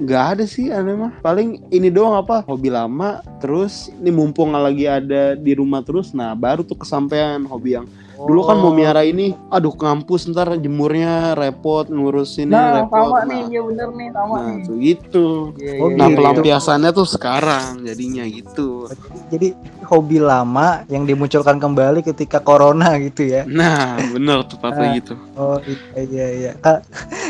Nggak 0.01 0.25
ada 0.33 0.43
sih 0.49 0.73
aneh 0.73 0.95
mah. 0.97 1.11
Paling 1.23 1.61
ini 1.71 1.87
doang 1.87 2.17
apa 2.17 2.43
hobi 2.47 2.67
lama. 2.73 3.21
Terus 3.39 3.93
ini 4.01 4.11
mumpung 4.11 4.51
lagi 4.51 4.89
ada 4.89 5.37
di 5.37 5.51
rumah 5.53 5.85
terus. 5.85 6.11
Nah 6.11 6.33
baru 6.33 6.65
tuh 6.65 6.79
kesampaian 6.81 7.45
hobi 7.47 7.77
yang 7.79 7.87
dulu 8.17 8.41
kan 8.43 8.57
mau 8.57 8.71
miara 8.71 9.01
ini. 9.01 9.37
Aduh 9.47 9.71
kampus 9.71 10.25
ntar 10.25 10.57
jemurnya 10.57 11.31
repot 11.33 11.85
ngurus 11.85 12.35
ini 12.35 12.49
nah 12.49 12.81
repot. 12.81 12.97
sama 13.05 13.17
Nah, 13.17 13.23
nih 13.27 13.41
iya 13.47 13.61
bener 13.61 13.89
nih 13.91 14.09
sama 14.09 14.33
Nah, 14.33 14.45
nih 14.49 14.57
tuh 14.63 14.75
gitu. 14.79 15.25
Oh, 15.77 15.87
iya, 15.87 15.93
Nah, 15.93 16.07
gitu. 16.07 16.17
pelampiasannya 16.17 16.91
tuh 16.91 17.07
sekarang 17.07 17.71
jadinya 17.81 18.23
gitu. 18.25 18.89
Jadi 19.29 19.47
hobi 19.83 20.17
lama 20.17 20.81
yang 20.87 21.03
dimunculkan 21.03 21.57
kembali 21.57 22.01
ketika 22.01 22.39
corona 22.39 22.97
gitu 22.97 23.23
ya. 23.23 23.45
Nah, 23.45 24.01
bener 24.09 24.41
tepatnya 24.43 24.87
gitu. 24.95 25.13
Oh 25.33 25.61
iya 25.63 26.01
iya 26.03 26.27
iya. 26.31 26.51
Ka- 26.57 26.81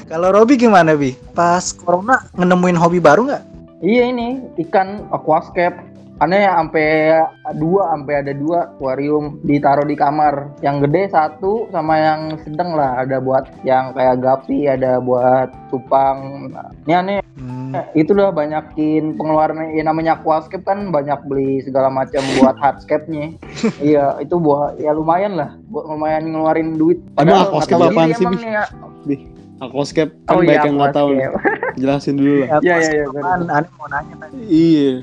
Kalau 0.07 0.31
Robi 0.31 0.55
gimana 0.55 0.95
Bi? 0.95 1.11
Pas 1.35 1.75
corona 1.75 2.23
nemuin 2.33 2.79
hobi 2.79 2.97
baru 2.97 3.27
nggak? 3.27 3.43
Iya 3.77 4.09
ini 4.09 4.27
ikan 4.63 5.05
aquascape. 5.11 5.77
Aneh 6.17 6.49
sampai 6.49 7.21
dua, 7.61 7.93
sampai 7.93 8.25
ada 8.25 8.33
dua 8.33 8.73
akuarium 8.73 9.37
ditaruh 9.45 9.85
di 9.85 9.93
kamar. 9.93 10.49
Yang 10.65 10.89
gede 10.89 11.03
satu 11.13 11.69
sama 11.69 11.93
yang 12.01 12.41
sedang 12.41 12.73
lah. 12.73 13.05
Ada 13.05 13.21
buat 13.21 13.45
yang 13.61 13.93
kayak 13.93 14.25
gapi, 14.25 14.65
ada 14.65 14.97
buat 14.97 15.53
cupang. 15.69 16.49
Nah, 16.53 16.73
ini 16.89 16.93
aneh 16.93 17.19
Hmm. 17.37 17.69
itu 17.93 18.17
udah 18.17 18.33
banyakin 18.33 19.13
pengeluaran 19.13 19.69
ya 19.77 19.85
namanya 19.85 20.17
aquascape 20.17 20.65
kan 20.65 20.89
banyak 20.89 21.21
beli 21.29 21.61
segala 21.61 21.85
macam 21.93 22.25
buat 22.41 22.57
hardscape-nya. 22.57 23.37
iya, 23.77 24.17
itu 24.17 24.41
buat 24.41 24.81
ya 24.81 24.89
lumayan 24.97 25.37
lah, 25.37 25.53
buat 25.69 25.85
lumayan 25.85 26.33
ngeluarin 26.33 26.73
duit. 26.81 26.97
Nggak 27.13 27.53
aquascape 27.53 27.93
apaan 27.93 28.09
diri 28.09 28.17
sih, 28.17 28.49
ya. 28.49 28.65
Aquascape 29.61 30.13
kan 30.25 30.33
Oh 30.33 30.41
banyak 30.41 30.53
iya, 30.53 30.65
yang 30.65 30.75
nggak 30.81 30.95
tahu. 30.97 31.09
Jelasin 31.77 32.15
dulu 32.17 32.33
lah. 32.41 32.47
Ya, 32.47 32.57
Iya, 32.57 32.75
iya, 32.81 32.89
iya, 32.89 33.03
apaan? 33.05 33.39
Aneh 33.45 33.71
mau 33.77 33.85
nanya 33.85 34.15
tadi. 34.17 34.35
Iya. 34.49 34.93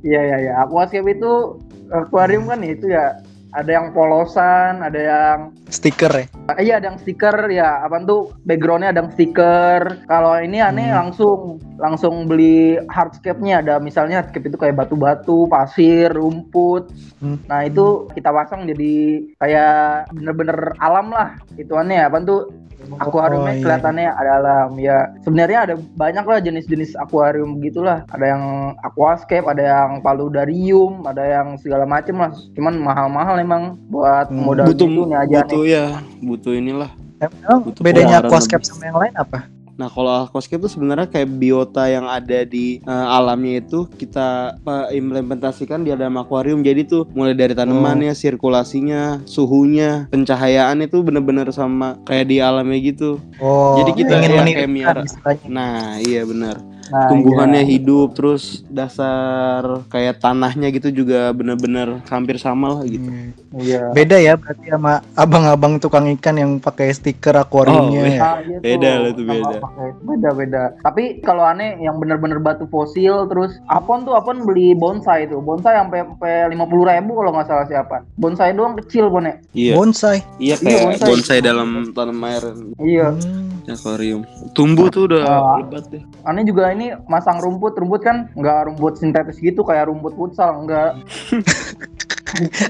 Iya 0.00 0.20
iya 0.24 0.36
iya. 0.48 0.52
Aquascape 0.64 1.12
itu 1.12 1.60
akuarium 1.92 2.48
kan 2.48 2.60
itu 2.64 2.88
ya 2.88 3.20
ada 3.50 3.70
yang 3.70 3.90
polosan, 3.90 4.80
ada 4.80 5.00
yang 5.00 5.38
Stiker 5.70 6.10
ya. 6.10 6.24
eh, 6.50 6.56
iya 6.60 6.74
ada 6.76 6.90
yang 6.90 6.98
stiker 6.98 7.46
ya 7.48 7.80
apa 7.80 8.02
tuh 8.02 8.34
backgroundnya 8.42 8.90
ada 8.90 9.00
yang 9.00 9.10
stiker. 9.10 10.02
Kalau 10.04 10.34
ini 10.36 10.58
aneh 10.58 10.86
Hmm. 10.86 10.98
langsung 11.00 11.38
langsung 11.78 12.26
beli 12.26 12.76
hardscape-nya 12.86 13.62
ada 13.62 13.74
misalnya 13.78 14.20
hardscape 14.20 14.46
itu 14.46 14.58
kayak 14.58 14.76
batu-batu, 14.76 15.46
pasir, 15.46 16.10
rumput. 16.10 16.90
Hmm. 17.18 17.38
Nah 17.46 17.62
itu 17.62 18.10
kita 18.10 18.28
pasang 18.28 18.66
jadi 18.66 18.94
kayak 19.36 20.10
bener-bener 20.10 20.58
alam 20.76 21.08
lah. 21.08 21.38
Itu 21.54 21.74
aneh 21.74 22.02
apa 22.02 22.18
tuh 22.20 22.50
akuariumnya 22.90 23.44
Oh, 23.44 23.54
iya. 23.54 23.62
kelihatannya 23.62 24.08
ada 24.10 24.32
alam 24.34 24.70
ya 24.74 24.98
sebenarnya 25.20 25.58
ada 25.62 25.74
banyak 25.94 26.24
lah 26.24 26.40
jenis-jenis 26.40 26.96
akuarium 26.96 27.60
begitulah 27.60 28.08
ada 28.08 28.24
yang 28.26 28.42
aquascape 28.80 29.44
ada 29.44 29.60
yang 29.62 29.90
paludarium 30.00 31.04
ada 31.04 31.20
yang 31.22 31.60
segala 31.60 31.84
macem 31.84 32.16
lah 32.16 32.32
cuman 32.56 32.80
mahal-mahal 32.80 33.36
emang 33.36 33.62
buat 33.88 34.32
Hmm. 34.32 34.48
modal 34.48 34.64
butuh 34.64 34.88
gitu 34.88 35.02
nih 35.06 35.18
aja 35.18 35.38
butuh 35.44 35.59
nih 35.64 35.72
ya 35.76 35.86
butuh 36.24 36.52
inilah. 36.56 36.90
Emang 37.20 37.60
Butuh 37.68 37.84
bedanya 37.84 38.24
aquascape 38.24 38.64
sama 38.64 38.88
yang 38.88 38.96
lain 38.96 39.14
apa? 39.16 39.44
nah 39.80 39.88
kalau 39.88 40.28
aquascape 40.28 40.60
itu 40.60 40.76
sebenarnya 40.76 41.08
kayak 41.08 41.40
biota 41.40 41.88
yang 41.88 42.04
ada 42.04 42.44
di 42.44 42.84
eh, 42.84 43.06
alamnya 43.16 43.64
itu 43.64 43.88
kita 43.96 44.60
apa, 44.60 44.92
implementasikan 44.92 45.80
di 45.80 45.96
dalam 45.96 46.20
akuarium. 46.20 46.60
Jadi 46.60 46.84
tuh 46.84 47.08
mulai 47.16 47.32
dari 47.32 47.56
tanamannya 47.56 48.12
sirkulasinya 48.12 49.24
suhunya 49.24 50.12
pencahayaan 50.12 50.84
itu 50.84 51.00
bener-bener 51.00 51.48
sama 51.48 51.96
kayak 52.04 52.28
di 52.28 52.44
alamnya 52.44 52.76
gitu. 52.92 53.16
Oh, 53.40 53.80
Jadi 53.80 54.04
kita 54.04 54.20
ingin 54.20 54.32
ya, 54.36 54.44
kayak 54.60 54.68
miara. 54.68 55.02
nah 55.48 55.96
iya 55.96 56.28
benar 56.28 56.60
Nah, 56.90 57.06
tumbuhannya 57.06 57.62
iya. 57.62 57.70
hidup 57.72 58.12
terus 58.12 58.66
dasar 58.66 59.62
kayak 59.86 60.18
tanahnya 60.18 60.68
gitu 60.70 60.90
juga 60.92 61.30
bener-bener 61.30 62.02
hampir 62.04 62.34
sama 62.36 62.72
lah 62.72 62.82
gitu 62.84 63.02
Hmm. 63.02 63.30
iya 63.56 63.90
Beda 63.90 64.16
ya 64.16 64.34
berarti 64.34 64.66
sama 64.68 64.92
abang-abang 65.14 65.76
tukang 65.76 66.06
ikan 66.12 66.34
yang 66.34 66.52
pakai 66.56 66.90
stiker 66.90 67.34
akuariumnya 67.36 68.00
Oh, 68.00 68.06
ya. 68.06 68.20
Ah, 68.20 68.38
iya. 68.40 68.58
Beda 68.58 68.90
lah 68.96 69.10
tuh, 69.12 69.24
beda. 69.24 69.56
beda 70.02 70.28
beda 70.32 70.62
tapi 70.80 71.02
kalau 71.20 71.42
aneh 71.42 71.78
yang 71.78 71.96
bener-bener 71.96 72.38
batu 72.38 72.66
fosil 72.66 73.26
terus 73.26 73.54
Apon 73.66 74.02
tuh 74.02 74.14
Apon 74.14 74.42
beli 74.42 74.72
bonsai 74.72 75.26
tuh 75.26 75.38
bonsai 75.40 75.76
sampai 75.76 76.02
sampai 76.02 76.32
lima 76.48 76.64
puluh 76.64 76.84
ribu 76.84 77.14
kalau 77.14 77.30
nggak 77.30 77.46
salah 77.46 77.66
siapa 77.66 78.02
bonsai 78.16 78.50
doang 78.50 78.74
kecil 78.76 79.06
pone 79.08 79.38
iya 79.52 79.74
Bonsai. 79.74 80.22
iya 80.36 80.54
Iya, 80.54 80.56
kayak 80.58 80.82
bonsai. 80.88 81.06
bonsai 81.06 81.38
dalam 81.40 81.68
tanam 81.90 82.18
air 82.22 82.42
iya 82.78 83.08
Hmm. 83.10 83.68
akuarium 83.68 84.22
tumbuh 84.50 84.88
tuh 84.88 85.04
udah 85.04 85.22
Ah. 85.22 85.58
lebat 85.58 85.84
deh 85.88 86.02
Aneh 86.22 86.42
juga 86.42 86.70
ini 86.70 86.79
masang 87.04 87.38
rumput, 87.38 87.76
rumput 87.76 88.00
kan 88.00 88.16
nggak 88.32 88.60
rumput 88.66 88.96
sintetis 88.96 89.36
gitu 89.36 89.60
kayak 89.60 89.88
rumput 89.88 90.16
futsal, 90.16 90.64
enggak. 90.64 90.96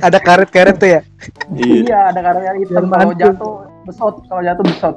Ada 0.01 0.17
karet-karet 0.19 0.77
tuh 0.81 0.89
ya. 0.89 1.01
iya 1.53 1.85
Iya, 1.85 1.99
ada 2.09 2.21
karya 2.23 2.53
hitam 2.57 2.89
kalau 2.89 3.13
jatuh 3.13 3.55
besot, 3.85 4.15
kalau 4.25 4.41
jatuh 4.41 4.65
besot. 4.65 4.97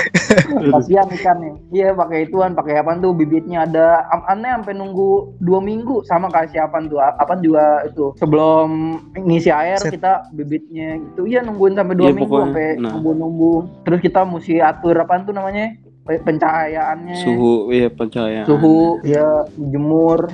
Kasihan 0.72 1.04
ikannya. 1.04 1.52
Iya, 1.68 1.92
pakai 1.92 2.24
ituan, 2.24 2.56
pakai 2.56 2.80
apa 2.80 2.96
tuh 2.96 3.12
bibitnya 3.12 3.68
ada. 3.68 4.08
Am- 4.08 4.24
Aneh 4.24 4.56
sampai 4.56 4.72
nunggu 4.72 5.36
dua 5.36 5.60
minggu 5.60 6.00
sama 6.08 6.32
kayak 6.32 6.48
siapa 6.48 6.80
tuh. 6.86 6.96
Apa 6.96 7.36
juga 7.38 7.84
itu 7.84 8.16
sebelum 8.16 8.68
ngisi 9.12 9.52
air 9.52 9.76
Set. 9.76 10.00
kita 10.00 10.32
bibitnya 10.32 10.96
gitu. 10.96 11.28
Iya, 11.28 11.44
nungguin 11.44 11.76
sampai 11.76 11.92
dua 11.92 12.08
Iya, 12.08 12.16
minggu 12.16 12.32
pokoknya. 12.32 12.46
sampai 12.48 12.66
Nah. 12.80 12.90
nunggu-nunggu. 12.96 13.54
Terus 13.84 14.00
kita 14.00 14.20
mesti 14.24 14.54
atur 14.64 14.96
apa 14.96 15.20
tuh 15.20 15.36
namanya? 15.36 15.76
Pe- 16.00 16.16
Pencahayaannya. 16.18 17.12
suhu 17.14 17.68
iya 17.68 17.86
pencahayaan 17.86 18.48
Suhu, 18.48 19.04
ya 19.04 19.44
jemur. 19.54 20.32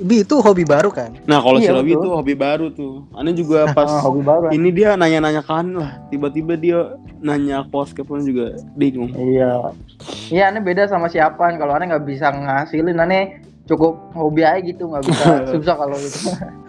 Bi 0.00 0.20
itu 0.20 0.36
hobi 0.36 0.64
baru 0.64 0.90
kan? 0.90 1.14
nah 1.24 1.38
kalau 1.38 1.56
si 1.56 1.64
Iya, 1.64 1.78
Robi 1.78 1.94
betul. 1.94 2.02
tuh 2.02 2.12
hobi 2.12 2.34
baru 2.34 2.66
tuh 2.68 2.94
aneh 3.12 3.32
juga 3.32 3.70
pas 3.70 3.86
Ah, 3.88 4.02
hobi 4.02 4.20
baru. 4.20 4.50
ini 4.50 4.68
dia 4.68 4.92
nanya-nanya 4.94 5.40
kan 5.40 5.70
lah 5.70 6.02
tiba-tiba 6.08 6.54
dia 6.54 6.78
nanya 7.20 7.62
aquascape 7.62 8.04
pun 8.04 8.20
juga 8.20 8.58
bingung 8.74 9.14
Iya. 9.14 9.70
Iya, 10.28 10.50
aneh 10.50 10.60
beda 10.60 10.84
sama 10.84 11.06
siapa. 11.06 11.46
Kalau 11.52 11.72
aneh 11.72 11.86
nggak 11.86 12.04
bisa 12.04 12.28
ngasilin, 12.28 12.98
aneh 12.98 13.38
cukup 13.64 13.96
hobi 14.12 14.42
aja 14.42 14.60
gitu, 14.60 14.84
nggak 14.84 15.04
bisa 15.04 15.24
susah 15.54 15.74
kalau 15.74 15.94
gitu. 15.96 16.18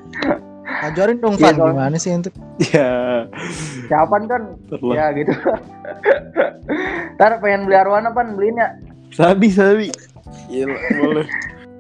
Ajarin 0.84 1.18
dong 1.18 1.36
Iya, 1.36 1.44
Van 1.46 1.56
soalnya- 1.56 1.74
gimana 1.78 1.98
sih 1.98 2.12
untuk 2.12 2.34
ya 2.60 2.90
Siapa 3.88 4.16
kan, 4.26 4.42
ya 4.92 5.06
gitu. 5.14 5.32
Ntar 7.16 7.32
pengen 7.40 7.66
beli 7.66 7.76
arwana 7.76 8.12
pan 8.12 8.36
belinya 8.36 8.76
sabi 9.10 9.48
sabi 9.50 9.88
Gila, 10.46 10.76
boleh 11.00 11.28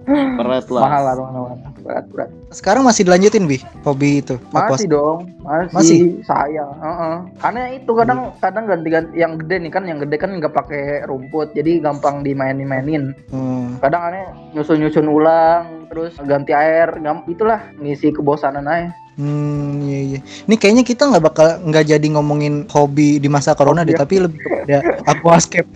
Berat 0.05 0.69
lah 0.69 0.81
mahal 0.85 1.03
arwana 1.11 1.37
arwana. 1.41 1.67
Berat 1.81 2.05
berat. 2.09 2.29
sekarang 2.49 2.81
masih 2.81 3.05
dilanjutin 3.05 3.45
Bi 3.45 3.57
hobi 3.81 4.21
itu 4.21 4.37
Masih 4.49 4.85
dong, 4.85 5.29
masih, 5.41 5.69
Masih? 5.69 5.99
sayang. 6.25 6.71
Heeh. 6.77 7.15
Karena 7.37 7.61
itu 7.69 7.91
kadang 7.93 8.19
kadang 8.37 8.65
ganti-ganti 8.65 9.13
yang 9.13 9.37
gede 9.37 9.55
nih 9.61 9.69
kan, 9.69 9.83
yang 9.85 10.01
gede 10.01 10.17
kan 10.17 10.33
nggak 10.33 10.49
pakai 10.49 11.05
rumput, 11.05 11.53
jadi 11.53 11.77
gampang 11.81 12.25
dimainin-mainin. 12.25 13.13
Hmm. 13.29 13.77
Kadang 13.81 14.01
aneh 14.01 14.25
nyusun-nyusun 14.53 15.05
ulang, 15.05 15.84
terus 15.95 16.19
ganti 16.27 16.51
air, 16.51 16.91
gam 16.99 17.23
itulah 17.23 17.71
ngisi 17.79 18.11
kebosanan 18.11 18.67
aja. 18.67 18.91
Hmm, 19.15 19.79
iya 19.79 19.99
iya. 20.03 20.19
Ini 20.43 20.59
kayaknya 20.59 20.83
kita 20.83 21.07
nggak 21.07 21.23
bakal 21.23 21.47
nggak 21.63 21.87
jadi 21.87 22.07
ngomongin 22.11 22.67
hobi 22.67 23.15
di 23.15 23.31
masa 23.31 23.55
corona 23.55 23.87
deh, 23.87 23.95
Hobi. 23.95 24.03
tapi 24.03 24.15
lebih 24.27 24.39
kepada 24.43 24.77
aquascape. 25.07 25.69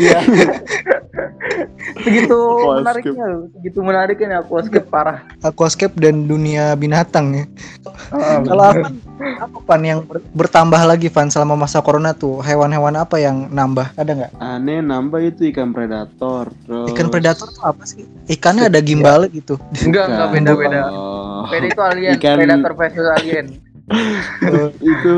Iya. 0.00 0.24
segitu 2.00 2.32
Aquascape. 2.32 2.80
menariknya, 2.80 3.26
segitu 3.52 3.78
menariknya 3.82 4.36
aquascape 4.40 4.88
parah. 4.88 5.18
aquascape 5.42 5.92
dan 6.00 6.24
dunia 6.24 6.72
binatang 6.72 7.34
ya. 7.34 7.44
Heeh, 8.16 8.36
Kalau 8.48 8.64
apa 8.64 8.88
apa 9.20 9.58
Pan 9.66 9.82
yang 9.84 10.00
ber- 10.06 10.24
bertambah 10.32 10.80
lagi 10.80 11.12
Van 11.12 11.28
selama 11.28 11.52
masa 11.56 11.84
corona 11.84 12.16
tuh 12.16 12.40
hewan-hewan 12.40 12.96
apa 12.96 13.20
yang 13.20 13.52
nambah? 13.52 13.92
Ada 13.96 14.12
nggak? 14.16 14.30
aneh 14.40 14.80
nambah 14.80 15.20
itu 15.20 15.52
ikan 15.52 15.74
predator 15.74 16.48
terus 16.64 16.88
Ikan 16.94 17.12
predator 17.12 17.48
tuh 17.50 17.64
apa 17.66 17.84
sih? 17.84 18.08
Ikannya 18.30 18.70
ada 18.72 18.80
gimbal 18.80 19.28
gitu. 19.28 19.49
Enggak 19.80 20.04
enggak 20.06 20.26
Ikan- 20.26 20.34
beda 20.36 20.52
beda. 20.54 20.80
Oh, 20.88 21.44
Beda 21.46 21.66
itu 21.66 21.80
alien, 21.82 22.12
Ikan- 22.14 22.36
predator 22.36 22.72
versus 22.74 23.06
alien. 23.12 23.46
itu 24.84 25.14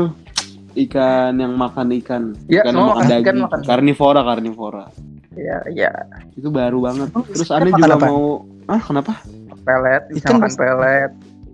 ikan 0.75 1.33
yang 1.35 1.53
makan 1.53 1.93
ikan 1.95 2.23
Ya, 2.47 2.61
ikan 2.61 2.73
yang 2.73 2.77
makan 2.79 2.89
makan 2.95 3.05
daging 3.07 3.21
ikan, 3.23 3.37
makan. 3.39 3.59
karnivora 3.63 4.21
karnivora 4.23 4.85
Iya, 5.33 5.57
iya. 5.67 5.91
itu 6.33 6.47
baru 6.47 6.77
banget 6.79 7.09
Oh, 7.11 7.21
terus 7.23 7.45
ikan 7.45 7.61
aneh 7.61 7.71
makan 7.71 7.81
juga 7.83 7.95
apa? 7.95 8.07
mau 8.07 8.23
ah 8.65 8.81
kenapa 8.81 9.13
Pelet, 9.63 10.03
bisa 10.09 10.25
Ikan 10.25 10.33
makan 10.37 10.53
pelet. 10.53 11.11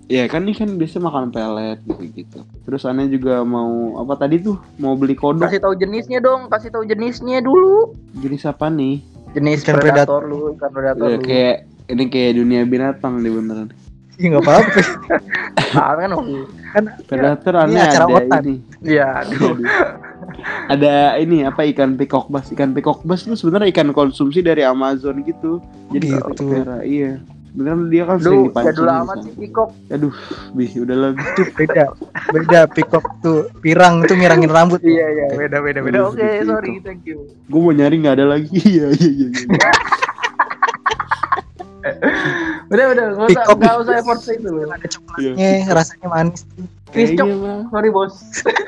ya 0.08 0.24
kan 0.26 0.42
ikan 0.48 0.70
biasa 0.74 0.98
makan 0.98 1.26
pelet 1.30 1.78
gitu 1.84 2.04
gitu 2.16 2.40
terus 2.64 2.82
aneh 2.82 3.06
juga 3.06 3.44
mau 3.44 3.70
apa 4.00 4.18
tadi 4.18 4.40
tuh 4.40 4.58
mau 4.76 4.96
beli 4.96 5.14
kodok 5.14 5.46
Kasih 5.46 5.60
tahu 5.60 5.76
jenisnya 5.76 6.18
dong, 6.18 6.48
kasih 6.48 6.70
tahu 6.70 6.84
jenisnya 6.84 7.38
dulu. 7.40 7.94
jenis 8.16 8.44
apa 8.44 8.68
nih 8.68 9.04
Jenis 9.30 9.62
Ikan 9.62 9.78
predator, 9.78 10.26
lu, 10.26 10.58
ikan 10.58 10.72
predator 10.72 11.06
Ya, 11.06 11.14
lu. 11.14 11.22
kayak 11.22 11.69
ini 11.90 12.04
kayak 12.06 12.32
dunia 12.36 12.62
binatang 12.64 13.18
nih 13.18 13.30
beneran 13.30 13.70
Iya 14.14 14.28
nggak 14.30 14.44
apa-apa. 14.44 14.80
Ah, 15.72 15.96
kan 15.96 16.12
hobi. 16.12 16.44
predator 17.06 17.54
Ini 17.56 17.64
aneh 17.72 17.82
ada 17.88 18.06
otan. 18.06 18.42
ini 18.44 18.56
Iya, 18.82 19.08
aduh. 19.18 19.56
ada 20.68 20.94
ini 21.16 21.42
apa 21.42 21.64
ikan 21.66 21.96
peacock 21.96 22.28
bass 22.28 22.52
ikan 22.52 22.72
peacock 22.72 23.00
bass 23.02 23.24
itu 23.24 23.34
sebenarnya 23.34 23.72
ikan 23.72 23.90
konsumsi 23.90 24.40
dari 24.40 24.62
Amazon 24.62 25.24
gitu 25.24 25.64
jadi 25.90 26.20
Gitu. 26.20 26.36
pelihara, 26.38 26.84
iya 26.84 27.18
sebenarnya 27.50 27.86
dia 27.88 28.04
kan 28.04 28.18
sering 28.20 28.28
Duh, 28.36 28.46
dipancing 28.46 28.68
jadul 28.70 28.86
di 28.86 28.94
amat 28.94 29.18
sih 29.20 29.34
Pikok. 29.36 29.70
aduh 29.90 30.16
bih 30.52 30.72
udah 30.78 30.96
lebih 31.02 31.26
beda 31.56 31.84
beda 32.30 32.60
peacock 32.68 33.06
tuh 33.20 33.40
pirang 33.58 34.04
tuh 34.04 34.16
mirangin 34.16 34.48
rambut 34.48 34.80
Iya, 34.82 35.06
iya, 35.08 35.26
beda 35.34 35.58
beda 35.60 35.80
beda. 35.80 35.96
Aduh, 35.98 36.12
Oke, 36.12 36.28
gitu. 36.36 36.46
sorry, 36.46 36.72
thank 36.82 37.04
you. 37.04 37.24
gue 37.42 37.60
mau 37.60 37.72
nyari 37.72 37.96
nggak 37.98 38.16
ada 38.16 38.26
lagi 38.30 38.52
iya 38.70 38.86
iya 38.92 39.10
iya 39.10 39.28
iya. 39.34 39.72
Udah, 42.70 42.86
udah, 42.92 43.06
nggak 43.16 43.28
usah, 43.32 43.44
nggak 43.50 43.76
usah 43.82 43.94
effort 43.98 44.22
itu 44.28 44.48
loh. 44.48 44.68
ada 44.68 44.88
coklatnya 44.88 45.48
rasanya 45.72 46.08
manis 46.08 46.42
mah. 46.54 47.70
Sorry, 47.70 47.90
bos. 47.94 48.14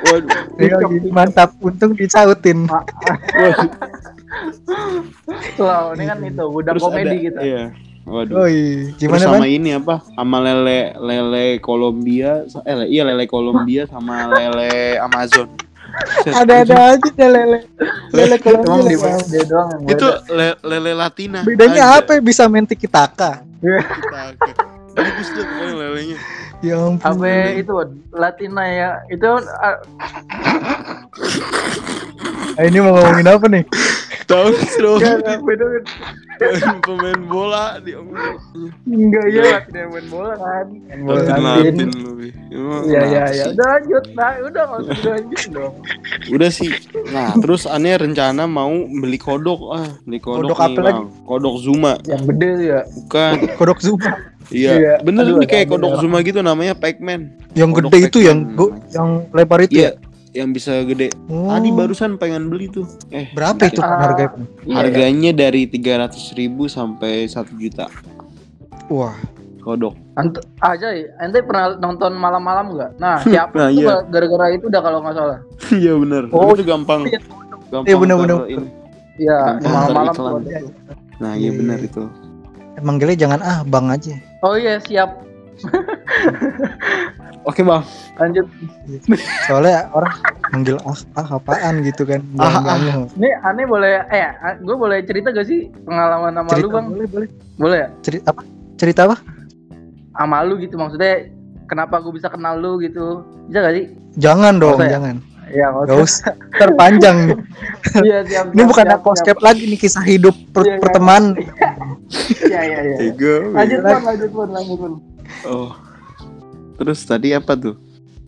Waduh, 0.07 0.29
Iya, 0.61 0.77
mantap 1.09 1.57
untung 1.59 1.97
disautin 1.97 2.69
waduh. 2.69 3.69
Wow, 5.59 5.91
ini 5.93 6.07
kan 6.07 6.17
itu, 6.23 6.45
udah 6.47 6.71
Terus 6.73 6.81
komedi 6.81 7.09
ada- 7.11 7.25
gitu. 7.27 7.39
Iya. 7.43 7.63
Waduh. 8.01 8.33
Oh 8.33 8.47
iya. 8.49 8.89
Terus 8.89 8.97
Gimana 8.97 9.21
sama 9.21 9.45
Ban? 9.45 9.49
ini 9.51 9.69
apa? 9.77 9.95
Sama 10.17 10.37
lele 10.41 10.79
lele 10.97 11.45
Kolombia, 11.61 12.31
eh 12.65 12.75
iya 12.89 13.03
lele 13.05 13.29
Kolombia 13.29 13.85
sama 13.85 14.25
lele 14.31 14.97
Amazon. 14.97 15.45
Ada-ada 16.23 16.75
aja 16.91 17.09
deh 17.09 17.29
lele. 17.29 17.59
Lele 18.15 18.35
Emang 18.37 18.83
dia, 18.83 18.97
lele. 18.97 19.23
dia 19.25 19.43
doang 19.45 19.67
yang 19.71 19.87
Itu 19.87 20.07
le- 20.29 20.59
lele 20.61 20.91
Latina. 20.93 21.39
Bedanya 21.41 21.83
Aja. 21.89 21.99
apa 22.01 22.11
ya? 22.13 22.21
bisa 22.21 22.43
main 22.45 22.63
tiki 22.63 22.85
taka? 22.85 23.41
Kita- 23.57 24.69
Bagus 24.91 25.27
tuh 25.29 25.43
pokoknya 25.43 25.73
lelenya. 25.77 26.17
Ya 26.61 26.75
ampun. 26.77 27.01
Apa 27.01 27.25
itu 27.55 27.73
Latina 28.11 28.63
ya? 28.63 28.89
Itu 29.07 29.29
ah, 32.57 32.63
ini 32.67 32.77
mau 32.81 32.91
ngomongin 32.95 33.27
apa 33.27 33.45
nih? 33.47 33.63
Tahu 34.27 34.47
terus 34.79 35.01
beda 35.43 35.65
pemain 36.81 37.21
bola 37.29 37.77
di 37.83 37.93
enggak 38.89 39.25
ya 39.29 39.61
yang 39.69 39.89
main 39.93 40.07
bola 40.09 40.33
kan. 40.39 40.65
Main 40.71 40.99
bola 41.05 41.21
Latin 41.37 41.89
lebih. 41.91 42.31
Iya 42.87 43.01
iya 43.07 43.23
iya. 43.29 43.45
Udah 43.53 43.67
lanjut. 43.77 44.03
Nah, 44.17 44.31
udah 44.41 44.61
nggak 44.65 44.79
usah 44.81 44.95
dilanjut 44.97 45.43
dong. 45.53 45.73
Udah 46.33 46.49
sih. 46.49 46.71
Nah, 47.13 47.29
terus 47.37 47.63
aneh 47.69 47.95
rencana 47.95 48.49
mau 48.49 48.71
beli 48.89 49.19
kodok 49.21 49.59
ah, 49.75 49.89
beli 50.07 50.17
kodok, 50.17 50.55
Kodok 50.55 50.57
nih, 50.57 50.67
apa 50.73 50.79
lagi? 50.81 51.03
Kodok 51.27 51.55
Zuma. 51.61 51.93
Yang 52.07 52.23
gede 52.33 52.51
ya. 52.65 52.79
Bukan. 52.89 53.33
Kodok 53.59 53.79
Zuma. 53.83 54.11
Iya, 54.51 54.71
Iya. 54.75 54.93
bener 55.05 55.23
Aduh, 55.23 55.39
nih 55.39 55.47
kayak 55.47 55.67
kodok. 55.71 56.01
Zuma 56.01 56.17
gitu 56.25 56.41
namanya 56.43 56.73
Pac-Man. 56.75 57.31
Yang 57.53 57.69
Kodok 57.77 57.91
gede 57.93 57.99
itu 58.09 58.19
yang 58.25 58.39
yang 58.91 59.09
lebar 59.31 59.63
itu 59.63 59.77
Iya, 59.77 59.93
ya? 59.95 60.10
Yang 60.31 60.51
bisa 60.51 60.83
gede. 60.83 61.11
Oh. 61.27 61.47
Tadi 61.47 61.69
barusan 61.69 62.15
pengen 62.15 62.47
beli 62.47 62.67
tuh. 62.67 62.87
Eh, 63.09 63.27
Berapa 63.31 63.67
itu 63.67 63.79
kan 63.79 63.91
Ah. 63.91 63.99
harganya? 64.07 64.43
Iya, 64.63 64.73
harganya 64.73 65.31
dari 65.35 65.67
300.000 65.67 66.31
ribu 66.33 66.65
sampai 66.65 67.27
1 67.27 67.51
juta 67.57 67.91
Wah. 68.87 69.15
kodok. 69.61 69.93
Ant 70.17 70.35
aja 70.57 70.89
ya, 70.89 71.05
ente 71.19 71.39
pernah 71.39 71.77
nonton 71.77 72.15
malam-malam 72.15 72.73
nggak? 72.73 72.91
Nah, 72.97 73.21
siapa 73.21 73.53
Nah, 73.53 73.69
itu 73.75 73.85
iya. 73.85 74.01
gara-gara 74.03 74.45
itu 74.49 74.65
udah 74.65 74.81
kalau 74.81 74.99
nggak 75.05 75.15
salah. 75.15 75.39
Iya 75.69 75.93
bener. 75.95 76.23
Oh, 76.33 76.49
itu 76.51 76.63
gampang. 76.65 77.05
iya. 77.05 77.19
Gampang 77.69 77.87
Iya, 77.87 78.35
ini. 78.49 78.65
Iya, 79.21 79.39
malam-malam. 79.61 80.41
Nah, 81.21 81.33
iya 81.37 81.51
bener 81.53 81.77
iya. 81.77 81.87
itu. 81.87 82.03
Manggilnya 82.81 83.17
jangan 83.19 83.39
ah, 83.43 83.59
Bang 83.61 83.91
aja. 83.93 84.15
Oh 84.41 84.57
iya, 84.57 84.81
siap. 84.81 85.21
Oke, 87.41 87.65
Bang. 87.65 87.81
Lanjut. 88.21 88.45
Soalnya 89.49 89.89
orang 89.97 90.13
manggil 90.53 90.77
ah, 90.85 90.97
ah 91.17 91.27
apaan 91.41 91.81
gitu 91.81 92.05
kan. 92.05 92.21
Ah, 92.37 92.61
ah. 92.61 92.77
Ini 93.17 93.29
aneh 93.41 93.65
boleh 93.65 94.05
eh 94.13 94.29
gue 94.61 94.75
boleh 94.77 95.01
cerita 95.07 95.33
gak 95.33 95.47
sih 95.49 95.73
pengalaman 95.87 96.37
sama 96.37 96.49
lu, 96.53 96.57
Cerita 96.57 96.75
Bang? 96.77 96.85
boleh, 96.93 97.07
boleh. 97.09 97.27
Boleh 97.57 97.77
ya? 97.81 97.87
Cerita 98.05 98.27
apa? 98.29 98.41
Cerita 98.77 99.01
apa? 99.09 99.15
Sama 100.11 100.37
lu 100.45 100.59
gitu 100.61 100.75
maksudnya 100.77 101.33
kenapa 101.65 101.97
gue 102.03 102.13
bisa 102.13 102.29
kenal 102.29 102.61
lu 102.61 102.77
gitu. 102.77 103.25
Bisa 103.49 103.57
gak 103.65 103.73
sih? 103.73 103.85
Jangan 104.21 104.53
dong, 104.61 104.77
Masa 104.77 104.85
ya? 104.85 104.91
jangan. 105.01 105.15
Iya, 105.51 105.67
Gak 105.83 105.99
usah. 105.99 106.33
Terpanjang. 106.55 107.17
Iya, 107.91 108.23
siap. 108.23 108.55
Ini 108.55 108.63
bukan 108.63 108.87
aquascape 108.87 109.41
lagi 109.43 109.67
nih 109.67 109.75
kisah 109.75 110.05
hidup 110.05 110.31
per- 110.55 110.63
Iya, 110.63 110.77
iya. 110.77 110.79
pertemanan. 110.79 111.33
Iya, 112.51 112.59
iya, 112.67 112.79
iya. 112.83 113.33
Lanjut, 113.55 113.79
Bang, 113.83 114.03
lanjut, 114.03 114.29
Bang, 114.35 114.51
lanjut, 114.51 114.77
Bang. 114.79 114.95
Oh. 115.47 115.71
Terus 116.81 117.05
tadi 117.05 117.29
apa 117.29 117.53
tuh? 117.53 117.77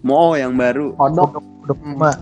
Mau 0.05 0.37
yang 0.37 0.53
baru. 0.53 0.93
Kodok. 0.93 1.41
Udah 1.65 1.73
Hmm. 1.73 1.97
Mak. 1.97 2.17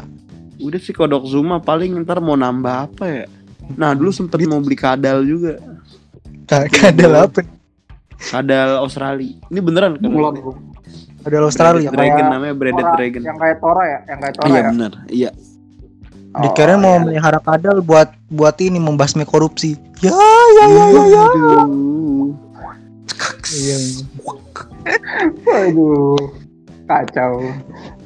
Udah 0.62 0.80
sih 0.80 0.96
kodok 0.96 1.28
Zuma 1.28 1.60
paling 1.60 1.92
ntar 2.02 2.24
mau 2.24 2.40
nambah 2.40 2.88
apa 2.88 3.04
ya? 3.04 3.26
Nah, 3.74 3.92
dulu 3.92 4.16
sempet 4.16 4.40
mau 4.48 4.64
beli 4.64 4.80
kadal 4.80 5.28
juga. 5.28 5.60
Ka- 6.48 6.72
Kadal 6.72 7.28
apa? 7.28 7.44
Kadal 8.16 8.80
Australia. 8.80 9.36
Ini 9.50 9.60
beneran 9.60 9.98
kan? 9.98 10.08
Mulon, 10.08 10.34
Bro. 10.38 10.52
Kadal 11.22 11.44
Australia. 11.44 11.90
Breaded 11.90 11.98
Dragon 11.98 12.16
Kayak 12.18 12.32
namanya 12.32 12.54
Breaded 12.54 12.80
Tora- 12.80 12.96
Dragon. 12.96 13.22
Yang 13.22 13.38
kayak 13.40 13.58
Tora 13.60 13.84
ya? 13.84 14.00
Yang 14.08 14.20
kayak 14.22 14.34
Tora 14.34 14.48
Iya 14.48 14.56
ya? 14.56 14.70
bener. 14.72 14.92
Iya. 15.10 15.30
Oh, 16.32 16.80
mau 16.80 16.96
iya. 16.96 17.04
melihara 17.04 17.40
kadal 17.44 17.78
buat 17.84 18.08
buat 18.32 18.56
ini 18.64 18.80
membasmi 18.80 19.28
korupsi. 19.28 19.76
Ya 20.00 20.16
ya 20.16 20.66
ya 20.66 20.86
ya 20.88 21.04
ya. 21.04 21.22
Aduh. 21.28 22.32
Iya. 23.52 23.78
Waduh. 25.46 26.18
Kacau. 26.88 27.34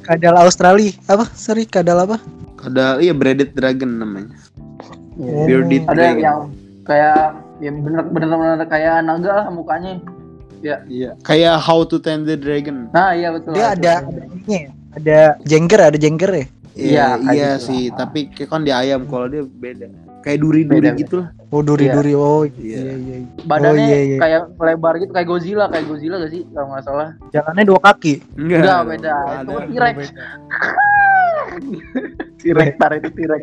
Kadal 0.06 0.36
Australia 0.38 0.94
apa? 1.10 1.26
Sorry, 1.34 1.66
kadal 1.66 2.06
apa? 2.06 2.22
Kadal 2.54 3.02
iya 3.02 3.10
Breaded 3.10 3.52
Dragon 3.58 3.98
namanya. 3.98 4.30
Oh. 5.16 5.48
Bearded 5.48 5.82
Ada 5.88 5.94
Dragon. 5.96 6.22
yang 6.22 6.40
kayak 6.86 7.20
ya 7.58 7.70
bener 7.72 8.04
bener 8.12 8.62
kayak 8.68 9.02
naga 9.02 9.30
lah 9.42 9.46
mukanya. 9.50 9.98
Iya. 10.62 11.14
Kayak 11.22 11.62
How 11.62 11.86
to 11.86 11.98
Tame 11.98 12.26
the 12.26 12.34
Dragon. 12.38 12.90
Nah, 12.90 13.14
iya 13.14 13.30
betul. 13.30 13.54
Dia 13.54 13.74
ada 13.74 13.92
ada 14.02 14.22
ya? 14.48 14.70
Ada 14.96 15.18
jengger, 15.44 15.80
ada 15.92 15.98
jengger 16.00 16.30
ya? 16.32 16.46
Iya, 16.76 17.06
Iya, 17.16 17.32
iya 17.32 17.50
sih, 17.56 17.88
tapi 17.92 18.28
kan 18.32 18.64
di 18.64 18.72
ayam 18.72 19.08
kalau 19.08 19.28
dia 19.28 19.44
beda. 19.44 19.88
Kayak 20.26 20.38
duri-duri 20.42 20.88
gitu 20.98 21.14
lah. 21.22 21.28
Oh, 21.54 21.62
duri-duri. 21.62 22.12
Oh, 22.12 22.42
Iya. 22.42 22.50
iya 22.58 22.94
iya. 22.98 23.16
iya. 23.22 23.30
Badannya 23.46 23.78
Oh, 23.78 23.86
iya, 23.86 23.98
iya. 24.02 24.18
kayak 24.18 24.42
lebar 24.58 24.94
gitu 24.98 25.12
kayak 25.14 25.28
Godzilla, 25.30 25.64
kayak 25.70 25.86
Godzilla 25.86 26.16
gak 26.18 26.32
sih 26.34 26.42
kalau 26.50 26.66
nggak 26.74 26.82
salah? 26.82 27.08
Jalannya 27.30 27.62
dua 27.62 27.78
kaki. 27.78 28.14
Enggak, 28.34 28.58
Enggak, 28.58 28.80
beda. 28.90 29.14
Itu 29.38 29.54
T-Rex. 29.70 29.96
T-Rex 32.36 32.72
tar 32.76 32.92
itu 32.94 33.08
T-Rex. 33.08 33.42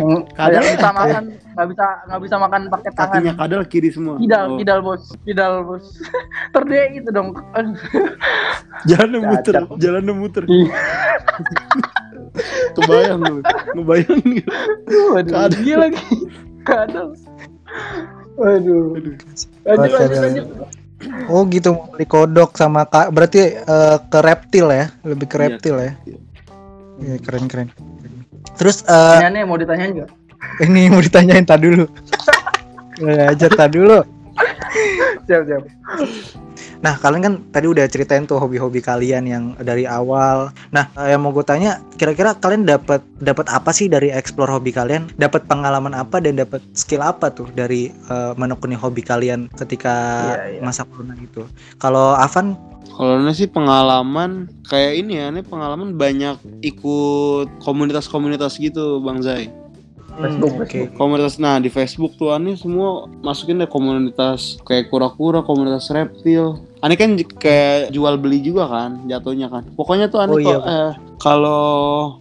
Nggak 0.00 0.50
bisa 0.66 0.88
makan, 0.90 1.22
nggak 1.54 1.66
bisa 1.70 1.84
nggak 2.08 2.20
bisa 2.26 2.36
makan 2.38 2.60
pakai 2.68 2.90
tangan. 2.90 3.12
Kakinya 3.14 3.32
kadal 3.38 3.62
kiri 3.64 3.90
semua. 3.92 4.14
Kidal, 4.18 4.44
Oh. 4.50 4.58
kidal 4.58 4.78
bos, 4.82 5.02
kidal 5.22 5.52
bos. 5.62 5.84
Terdek 6.54 6.98
gitu 6.98 7.08
dong. 7.14 7.28
Jalannya 8.82 9.20
muter, 9.22 9.54
jalannya 9.78 10.14
muter. 10.14 10.44
Kebayang 12.76 13.20
lu. 13.20 13.36
Ngebayang 13.74 14.20
gitu. 14.22 14.50
Waduh, 15.10 15.34
Kadal. 15.34 15.60
dia 15.62 15.76
lagi. 15.76 16.04
Kadal. 16.62 17.08
Waduh. 18.38 18.84
Lanjut, 19.66 19.90
lanjut, 19.92 20.18
lanjut. 20.20 20.46
Oh, 21.32 21.48
gitu 21.48 21.72
mau 21.72 21.88
beli 21.90 22.04
kodok 22.04 22.60
sama 22.60 22.84
kak. 22.84 23.08
Berarti 23.10 23.56
eh, 23.56 23.96
ke 24.12 24.18
reptil 24.20 24.66
ya? 24.68 24.86
Lebih 25.02 25.26
ke 25.26 25.36
Iya, 25.36 25.42
reptil 25.48 25.76
ya? 25.80 25.92
iya. 26.04 26.18
Iya, 27.00 27.14
keren 27.24 27.48
keren. 27.48 27.68
Terus 28.60 28.84
eh, 28.84 29.16
Ini 29.24 29.26
aneh 29.32 29.42
mau 29.48 29.56
ditanyain 29.56 29.92
nggak? 29.96 30.10
ini 30.60 30.88
mau 30.88 31.00
ditanyain 31.00 31.44
tak 31.44 31.64
dulu. 31.64 31.84
aja 33.32 33.48
tak 33.48 33.72
dulu. 33.72 34.04
Siap, 35.24 35.42
siap. 35.48 35.62
Nah, 36.80 36.96
kalian 36.96 37.20
kan 37.20 37.34
tadi 37.52 37.68
udah 37.68 37.84
ceritain 37.86 38.24
tuh 38.24 38.40
hobi-hobi 38.40 38.80
kalian 38.80 39.28
yang 39.28 39.44
dari 39.60 39.84
awal. 39.84 40.48
Nah, 40.72 40.88
eh, 40.96 41.12
yang 41.12 41.20
mau 41.20 41.28
gue 41.30 41.44
tanya, 41.44 41.84
kira-kira 42.00 42.32
kalian 42.32 42.64
dapat 42.64 43.04
dapat 43.20 43.46
apa 43.52 43.68
sih 43.68 43.84
dari 43.86 44.08
explore 44.08 44.48
hobi 44.48 44.72
kalian? 44.72 45.12
Dapat 45.20 45.44
pengalaman 45.44 45.92
apa 45.92 46.24
dan 46.24 46.40
dapat 46.40 46.64
skill 46.72 47.04
apa 47.04 47.28
tuh 47.28 47.52
dari 47.52 47.92
eh, 47.92 48.32
menekuni 48.36 48.72
hobi 48.74 49.04
kalian 49.04 49.52
ketika 49.52 49.92
Iya, 50.40 50.56
iya. 50.56 50.60
masa 50.64 50.88
corona 50.88 51.12
gitu? 51.20 51.44
Kalau 51.76 52.16
Avan, 52.16 52.56
Kalau 52.90 53.16
ini 53.22 53.32
sih 53.32 53.48
pengalaman 53.48 54.50
kayak 54.68 54.92
ini 55.00 55.20
ya, 55.20 55.32
ini 55.32 55.40
pengalaman 55.40 55.96
banyak 55.96 56.36
ikut 56.60 57.48
komunitas-komunitas 57.64 58.60
gitu, 58.60 59.00
Bang 59.00 59.24
Zai. 59.24 59.48
Facebook, 60.12 60.52
Hmm, 60.52 60.60
oke. 60.60 60.70
Facebook. 60.70 60.96
Komunitas 60.96 61.34
nah 61.36 61.56
di 61.56 61.68
Facebook 61.68 62.12
tuh 62.14 62.30
Ani 62.30 62.54
semua 62.54 62.88
masukin 63.20 63.56
deh 63.56 63.66
komunitas 63.66 64.58
kayak 64.62 64.88
kura-kura, 64.88 65.40
komunitas 65.40 65.86
reptil. 65.88 66.58
Ani 66.80 66.94
kan 66.94 67.12
kayak 67.36 67.90
jual 67.90 68.16
beli 68.16 68.40
juga 68.40 68.64
kan 68.64 69.04
jatuhnya 69.04 69.46
kan. 69.46 69.62
Pokoknya 69.74 70.08
tuh 70.08 70.18
Ani 70.18 70.32
Oh, 70.32 70.38
iya, 70.38 70.56
kok 70.56 70.64
eh, 70.64 70.92
kalau 71.18 71.64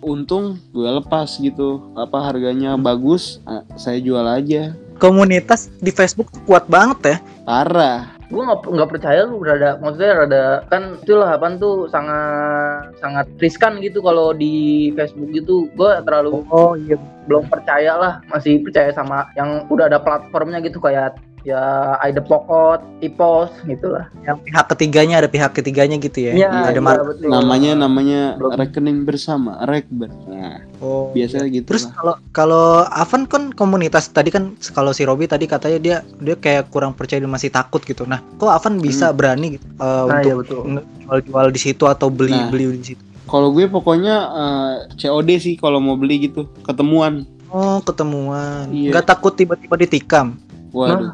untung 0.02 0.60
gue 0.70 0.90
lepas 0.90 1.28
gitu. 1.36 1.80
Apa 1.94 2.20
harganya 2.22 2.76
bagus, 2.76 3.40
ah, 3.44 3.64
saya 3.74 3.98
jual 3.98 4.24
aja. 4.24 4.76
Komunitas 4.96 5.72
di 5.80 5.90
Facebook 5.90 6.28
tuh 6.30 6.44
kuat 6.46 6.68
banget 6.68 7.00
ya. 7.06 7.18
Parah. 7.44 8.20
gue 8.30 8.38
nggak 8.38 8.62
nggak 8.62 8.90
percaya 8.94 9.26
lu 9.26 9.42
rada 9.42 9.82
maksudnya 9.82 10.14
rada 10.14 10.44
kan 10.70 11.02
itulah 11.02 11.34
apaan 11.34 11.58
tuh 11.58 11.90
sangat 11.90 12.94
sangat 13.02 13.26
riskan 13.42 13.82
gitu 13.82 14.06
kalau 14.06 14.38
di 14.38 14.54
Facebook 14.94 15.34
gitu 15.34 15.66
gue 15.74 15.92
terlalu 16.06 16.46
Oh 16.54 16.78
iya. 16.78 16.94
Belum 17.30 17.46
percaya 17.46 17.94
lah 17.94 18.14
masih 18.34 18.58
percaya 18.66 18.90
sama 18.90 19.30
yang 19.38 19.70
udah 19.70 19.86
ada 19.86 20.02
platformnya 20.02 20.58
gitu 20.66 20.82
kayak 20.82 21.22
ya 21.48 21.96
Aida 22.04 22.20
Pokot, 22.20 22.84
Ipos 23.00 23.48
gitulah. 23.64 24.12
Yang 24.28 24.44
pihak 24.44 24.66
ketiganya 24.76 25.16
ada 25.24 25.30
pihak 25.32 25.52
ketiganya 25.56 25.96
gitu 25.96 26.20
ya. 26.28 26.34
Iya, 26.36 26.50
ada 26.52 26.80
iya, 26.80 27.00
betul. 27.00 27.32
Namanya 27.32 27.72
namanya 27.80 28.36
Belum. 28.36 28.60
rekening 28.60 29.08
bersama, 29.08 29.64
rekber. 29.64 30.12
Nah, 30.28 30.60
Oh. 30.80 31.12
biasanya 31.12 31.48
gitu 31.52 31.76
Terus 31.76 31.92
kalau 31.92 32.16
kalau 32.32 32.68
Avan 32.88 33.28
kan 33.28 33.52
komunitas 33.52 34.08
tadi 34.16 34.32
kan 34.32 34.56
kalau 34.72 34.96
si 34.96 35.04
Robi 35.04 35.28
tadi 35.28 35.44
katanya 35.44 35.80
dia 35.80 35.98
dia 36.24 36.36
kayak 36.40 36.72
kurang 36.72 36.96
percaya 36.96 37.20
dan 37.20 37.32
masih 37.32 37.52
takut 37.52 37.84
gitu. 37.84 38.08
Nah, 38.08 38.24
kok 38.40 38.48
Avan 38.52 38.80
bisa 38.80 39.12
berani 39.12 39.60
gitu 39.60 39.66
uh, 39.80 40.08
Nah, 40.08 40.24
iya 40.24 40.36
untuk 40.40 40.64
betul. 40.68 40.84
jual-jual 41.04 41.48
di 41.52 41.60
situ 41.60 41.84
atau 41.88 42.08
beli 42.08 42.36
Nah. 42.36 42.48
beli 42.48 42.80
di 42.80 42.96
situ? 42.96 43.04
Kalau 43.30 43.54
gue 43.54 43.70
pokoknya 43.70 44.16
eh, 44.34 44.74
COD 44.98 45.30
sih 45.38 45.54
kalau 45.56 45.78
mau 45.78 45.94
beli 45.94 46.26
gitu, 46.26 46.50
ketemuan. 46.66 47.30
Oh, 47.54 47.82
ketemuan. 47.82 48.70
Iya. 48.74 48.94
Nggak 48.94 49.06
takut 49.06 49.34
tiba-tiba 49.38 49.78
ditikam. 49.78 50.38
Waduh. 50.74 51.14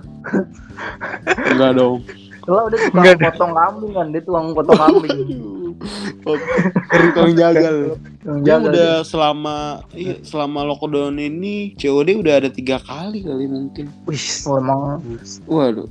Enggak 1.52 1.72
dong. 1.80 2.04
Kalau 2.46 2.70
udah 2.70 2.78
tukang 2.78 3.18
potong 3.18 3.54
kambing 3.58 3.92
kan, 3.98 4.08
dia 4.14 4.22
tukang 4.22 4.46
potong 4.54 4.78
kambing. 4.78 5.20
Tukang 6.94 7.32
jagal. 7.34 7.98
Dia 8.22 8.56
jaga 8.62 8.70
udah 8.70 8.92
selama 9.02 9.82
iya, 9.98 10.22
selama 10.22 10.62
lockdown 10.70 11.18
ini 11.18 11.74
COD 11.74 12.22
udah 12.22 12.46
ada 12.46 12.50
tiga 12.54 12.78
kali 12.86 13.26
kali 13.26 13.50
mungkin. 13.50 13.90
Wih. 14.06 14.14
dia. 14.14 14.46
Oh, 14.46 14.62
emang. 14.62 15.02
Waduh. 15.50 15.90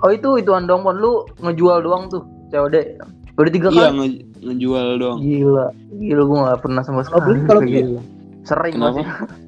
Oh 0.00 0.10
itu 0.10 0.40
itu 0.40 0.50
andong 0.56 0.80
pon 0.88 0.96
lu 0.96 1.28
ngejual 1.44 1.84
doang 1.84 2.08
tuh 2.08 2.24
COD. 2.48 2.96
Udah 3.40 3.50
tiga 3.50 3.68
Iya 3.68 3.80
kali. 3.82 3.96
nge- 3.96 4.22
ngejual 4.40 4.86
doang. 4.96 5.18
Gila, 5.18 5.66
gila 5.94 6.22
gua 6.22 6.38
gak 6.46 6.60
pernah 6.60 6.82
sama 6.82 7.00
Kalau 7.00 7.06
sekali. 7.06 7.24
beli, 7.26 7.40
kalau 7.42 7.60
beli. 7.60 7.72
gitu. 7.74 7.98
Sering 8.42 8.74
Kenapa? 8.74 8.90
masih. 8.92 9.06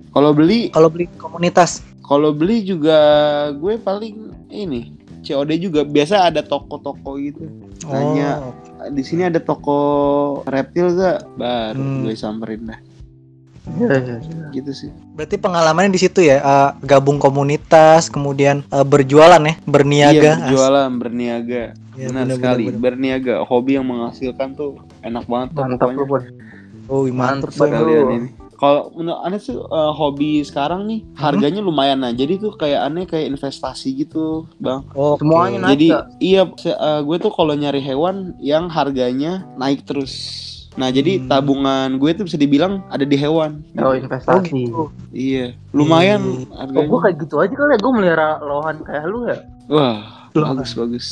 Kalau 0.08 0.30
beli, 0.30 0.60
Kalau 0.68 0.88
beli 0.88 1.04
komunitas. 1.14 1.70
kalau 2.02 2.30
beli 2.30 2.60
juga 2.60 2.98
gue 3.54 3.74
paling 3.78 4.16
ini 4.48 4.92
COD 5.22 5.50
juga 5.56 5.80
biasa 5.82 6.26
ada 6.26 6.42
toko-toko 6.42 7.16
gitu. 7.16 7.46
Tanya. 7.80 8.42
Oh. 8.42 8.52
Di 8.86 9.00
sini 9.00 9.22
ada 9.22 9.38
toko 9.38 9.78
reptil 10.44 10.92
gak? 10.92 11.24
Baru 11.32 11.78
Hmm. 11.78 12.02
gue 12.02 12.12
samperin 12.12 12.66
dah. 12.66 12.78
Iya, 13.62 13.88
iya, 13.94 14.16
iya. 14.18 14.46
Gitu 14.50 14.70
sih. 14.74 14.90
Berarti 15.14 15.38
pengalamannya 15.38 15.94
di 15.94 16.00
situ 16.02 16.18
ya, 16.18 16.42
eh, 16.42 16.70
gabung 16.82 17.22
komunitas, 17.22 18.10
kemudian 18.10 18.66
eh, 18.66 18.82
berjualan 18.82 19.38
ya, 19.38 19.54
Iya, 19.54 19.62
berniaga. 19.62 20.32
berjualan, 20.42 20.90
berniaga. 20.98 21.62
Iya, 21.92 22.06
Benar 22.10 22.24
bener, 22.26 22.36
sekali. 22.40 22.64
bener, 22.66 22.74
bener. 22.74 22.82
Berniaga, 22.82 23.34
hobi 23.46 23.70
yang 23.78 23.86
menghasilkan 23.86 24.48
tuh 24.58 24.80
enak 25.00 25.24
banget 25.28 25.48
tuh 25.54 25.62
Mantap 25.62 25.88
lu, 25.92 26.02
pokoknya. 26.04 26.30
Oh, 26.90 27.06
mantap 27.08 27.52
Lu. 27.54 27.96
ini. 28.18 28.28
Kalau 28.62 28.94
menurut 28.94 29.26
aneh 29.26 29.42
tuh 29.42 29.58
eh, 29.66 29.92
hobi 29.94 30.38
sekarang 30.46 30.86
nih 30.86 31.02
harganya 31.18 31.58
lumayan 31.58 31.98
nah. 31.98 32.14
Jadi 32.14 32.38
tuh 32.38 32.54
kayak 32.54 32.86
aneh 32.86 33.10
kayak 33.10 33.34
investasi 33.34 33.90
gitu, 34.06 34.46
Bang. 34.62 34.86
Oh, 34.94 35.18
Semuanya 35.18 35.66
naik, 35.66 35.70
Jadi 35.74 35.86
iya 36.22 36.46
eh, 36.46 37.00
gue 37.02 37.16
tuh 37.18 37.34
kalau 37.34 37.54
nyari 37.58 37.82
hewan 37.82 38.38
yang 38.38 38.70
harganya 38.70 39.46
naik 39.58 39.82
terus. 39.82 40.14
Nah, 40.72 40.88
jadi 40.88 41.20
Hmm. 41.20 41.28
tabungan 41.28 42.00
gue 42.00 42.10
tuh 42.12 42.24
bisa 42.24 42.36
dibilang 42.36 42.80
ada 42.88 43.04
di 43.04 43.12
hewan. 43.12 43.60
Oh 43.76 43.86
Oh 43.86 43.94
investasi. 43.94 44.48
gitu. 44.48 44.88
Iya, 45.12 45.52
lumayan 45.70 46.48
Hmm. 46.48 46.72
Oh, 46.72 46.84
gua 46.88 47.00
kayak 47.04 47.16
gitu 47.20 47.34
aja 47.38 47.52
kali 47.52 47.72
ya, 47.72 47.78
gua 47.78 47.92
melihara 47.92 48.28
lohan 48.40 48.76
kayak 48.80 49.04
lu 49.04 49.28
ya. 49.28 49.36
Wah, 49.68 50.00
Lohan. 50.32 50.56
bagus 50.56 50.72
bagus. 50.72 51.06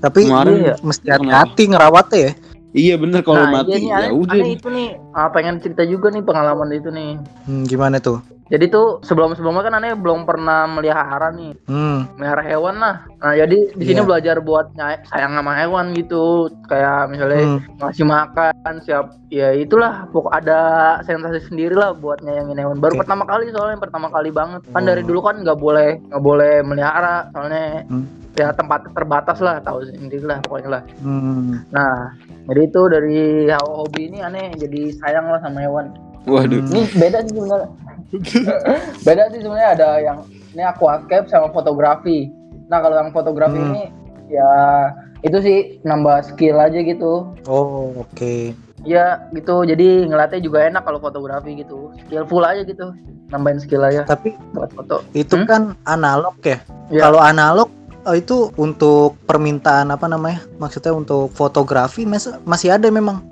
Tapi 0.00 0.24
Kemarin 0.24 0.56
Iya. 0.64 0.74
mesti 0.80 1.06
hati-hati 1.06 1.62
ngerawatnya 1.68 2.18
ya. 2.18 2.32
Iya 2.70 2.94
bener 2.96 3.20
kalau 3.20 3.42
nah, 3.42 3.52
mati 3.52 3.74
iya 3.74 3.76
nih, 3.76 3.90
ya 3.90 4.10
udah. 4.14 4.46
itu 4.46 4.68
nih, 4.70 4.88
ah, 5.10 5.28
pengen 5.28 5.58
cerita 5.58 5.82
juga 5.82 6.06
nih 6.08 6.22
pengalaman 6.22 6.70
itu 6.70 6.88
nih. 6.88 7.18
Hmm, 7.44 7.66
gimana 7.66 7.98
tuh? 7.98 8.22
Jadi 8.50 8.66
tuh 8.66 8.98
sebelum-sebelumnya 9.06 9.62
kan 9.62 9.78
aneh 9.78 9.94
belum 9.94 10.26
pernah 10.26 10.66
melihara 10.66 11.30
nih, 11.30 11.54
Hmm. 11.70 12.10
melihara 12.18 12.42
hewan 12.42 12.82
lah. 12.82 13.06
Nah 13.22 13.32
jadi 13.38 13.70
di 13.78 13.84
sini 13.86 14.02
Iya. 14.02 14.08
belajar 14.10 14.36
buat 14.42 14.74
sayang 15.06 15.38
sama 15.38 15.54
hewan 15.54 15.94
gitu, 15.94 16.50
kayak 16.66 17.14
misalnya 17.14 17.46
Hmm. 17.46 17.62
ngasih 17.78 18.06
makan, 18.10 18.72
siap, 18.82 19.14
ya 19.30 19.54
itulah. 19.54 20.10
Pokok 20.10 20.34
ada 20.34 20.58
sensasi 21.06 21.46
sendiri 21.46 21.78
lah 21.78 21.94
buat 21.94 22.26
nyayangin 22.26 22.58
hewan. 22.58 22.82
Baru 22.82 22.98
Oke. 22.98 23.06
pertama 23.06 23.22
kali 23.22 23.54
soalnya 23.54 23.78
pertama 23.78 24.10
kali 24.10 24.34
banget. 24.34 24.66
Kan 24.74 24.82
Oh. 24.82 24.88
dari 24.90 25.02
dulu 25.06 25.20
kan 25.22 25.38
nggak 25.38 25.58
boleh 25.62 26.02
nggak 26.10 26.22
boleh 26.22 26.54
melihara, 26.66 27.30
soalnya 27.30 27.86
Hmm. 27.86 28.02
ya 28.34 28.50
tempat 28.50 28.82
terbatas 28.90 29.38
lah, 29.38 29.62
tahu 29.62 29.86
sendiri 29.86 30.26
lah 30.26 30.42
pokoknya 30.42 30.68
lah. 30.74 30.82
Hmm. 30.98 31.62
Nah 31.70 32.18
jadi 32.50 32.66
itu 32.66 32.82
dari 32.90 33.46
hobi 33.62 34.10
ini 34.10 34.18
aneh 34.26 34.58
jadi 34.58 34.90
sayang 34.98 35.30
lah 35.30 35.38
sama 35.38 35.62
hewan. 35.62 35.86
Waduh. 36.26 36.60
Hmm. 36.60 36.72
Ini 36.74 36.82
beda 36.98 37.18
sih 37.24 37.32
sebenarnya. 37.32 37.70
beda 39.06 39.30
sih 39.30 39.40
sebenarnya 39.40 39.70
ada 39.72 39.88
yang 39.98 40.18
ini 40.50 40.62
aquascape 40.62 41.26
sama 41.26 41.48
fotografi. 41.48 42.30
Nah 42.66 42.78
kalau 42.78 42.96
yang 42.96 43.10
fotografi 43.10 43.56
Hmm. 43.56 43.70
ini 43.70 43.84
ya 44.28 44.50
itu 45.20 45.38
sih 45.38 45.58
nambah 45.82 46.24
skill 46.24 46.56
aja 46.56 46.80
gitu. 46.80 47.28
Oh, 47.44 47.92
oke. 47.98 48.54
Ya 48.82 49.28
gitu. 49.30 49.62
Jadi 49.62 50.06
ngeliatnya 50.06 50.40
juga 50.40 50.64
enak 50.64 50.82
kalau 50.82 50.98
fotografi 50.98 51.54
gitu. 51.54 51.92
Skillful 52.00 52.42
aja 52.42 52.62
gitu. 52.62 52.90
Nambahin 53.28 53.58
skill 53.58 53.84
aja 53.84 54.02
Tapi 54.02 54.34
buat 54.50 54.72
foto. 54.72 55.04
itu 55.12 55.36
Hmm? 55.36 55.46
kan 55.46 55.62
analog 55.84 56.34
ya. 56.40 56.58
Iya. 56.88 57.02
Kalau 57.04 57.20
analog 57.20 57.68
eh, 58.00 58.16
itu 58.16 58.48
untuk 58.56 59.20
permintaan 59.22 59.92
apa 59.92 60.08
namanya? 60.08 60.40
Maksudnya 60.56 60.90
untuk 60.90 61.30
fotografi 61.30 62.02
mas- 62.02 62.32
masih 62.42 62.72
ada 62.72 62.88
memang. 62.88 63.22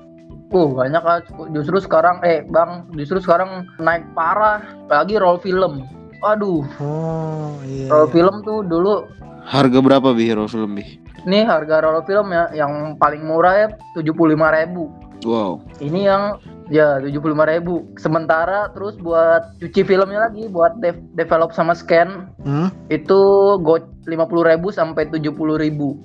Uh 0.49 0.73
banyak 0.73 1.03
lah. 1.05 1.21
Justru 1.53 1.77
sekarang 1.79 2.25
eh 2.25 2.41
bang 2.45 2.89
justru 2.97 3.21
sekarang 3.21 3.69
naik 3.79 4.05
parah. 4.13 4.65
Apalagi 4.89 5.21
roll 5.21 5.37
film. 5.39 5.85
Aduh, 6.19 6.67
Oh, 6.83 7.55
iya. 7.63 7.87
roll 7.87 8.11
film 8.11 8.43
tuh 8.43 8.67
dulu 8.67 9.07
Harga 9.49 9.79
berapa 9.81 10.13
bi 10.13 10.29
hero 10.29 10.45
film 10.45 10.77
bi? 10.77 10.99
Nih 11.25 11.47
harga 11.47 11.81
roll 11.81 12.05
film 12.05 12.35
ya 12.35 12.53
yang 12.53 12.99
paling 12.99 13.25
murah 13.25 13.55
ya 13.55 13.69
75.000. 13.97 15.25
Wow. 15.25 15.63
Ini 15.81 16.01
yang 16.05 16.23
ya 16.69 17.01
75.000. 17.01 17.65
Sementara 17.97 18.69
terus 18.71 18.97
buat 18.97 19.57
cuci 19.57 19.83
filmnya 19.83 20.27
lagi 20.27 20.47
buat 20.47 20.77
dev- 20.79 21.05
develop 21.13 21.51
sama 21.51 21.73
scan 21.73 22.29
Hmm? 22.39 22.73
itu 22.89 23.21
go 23.61 23.77
50.000 24.05 24.25
sampai 24.71 25.05
70.000. 25.05 25.29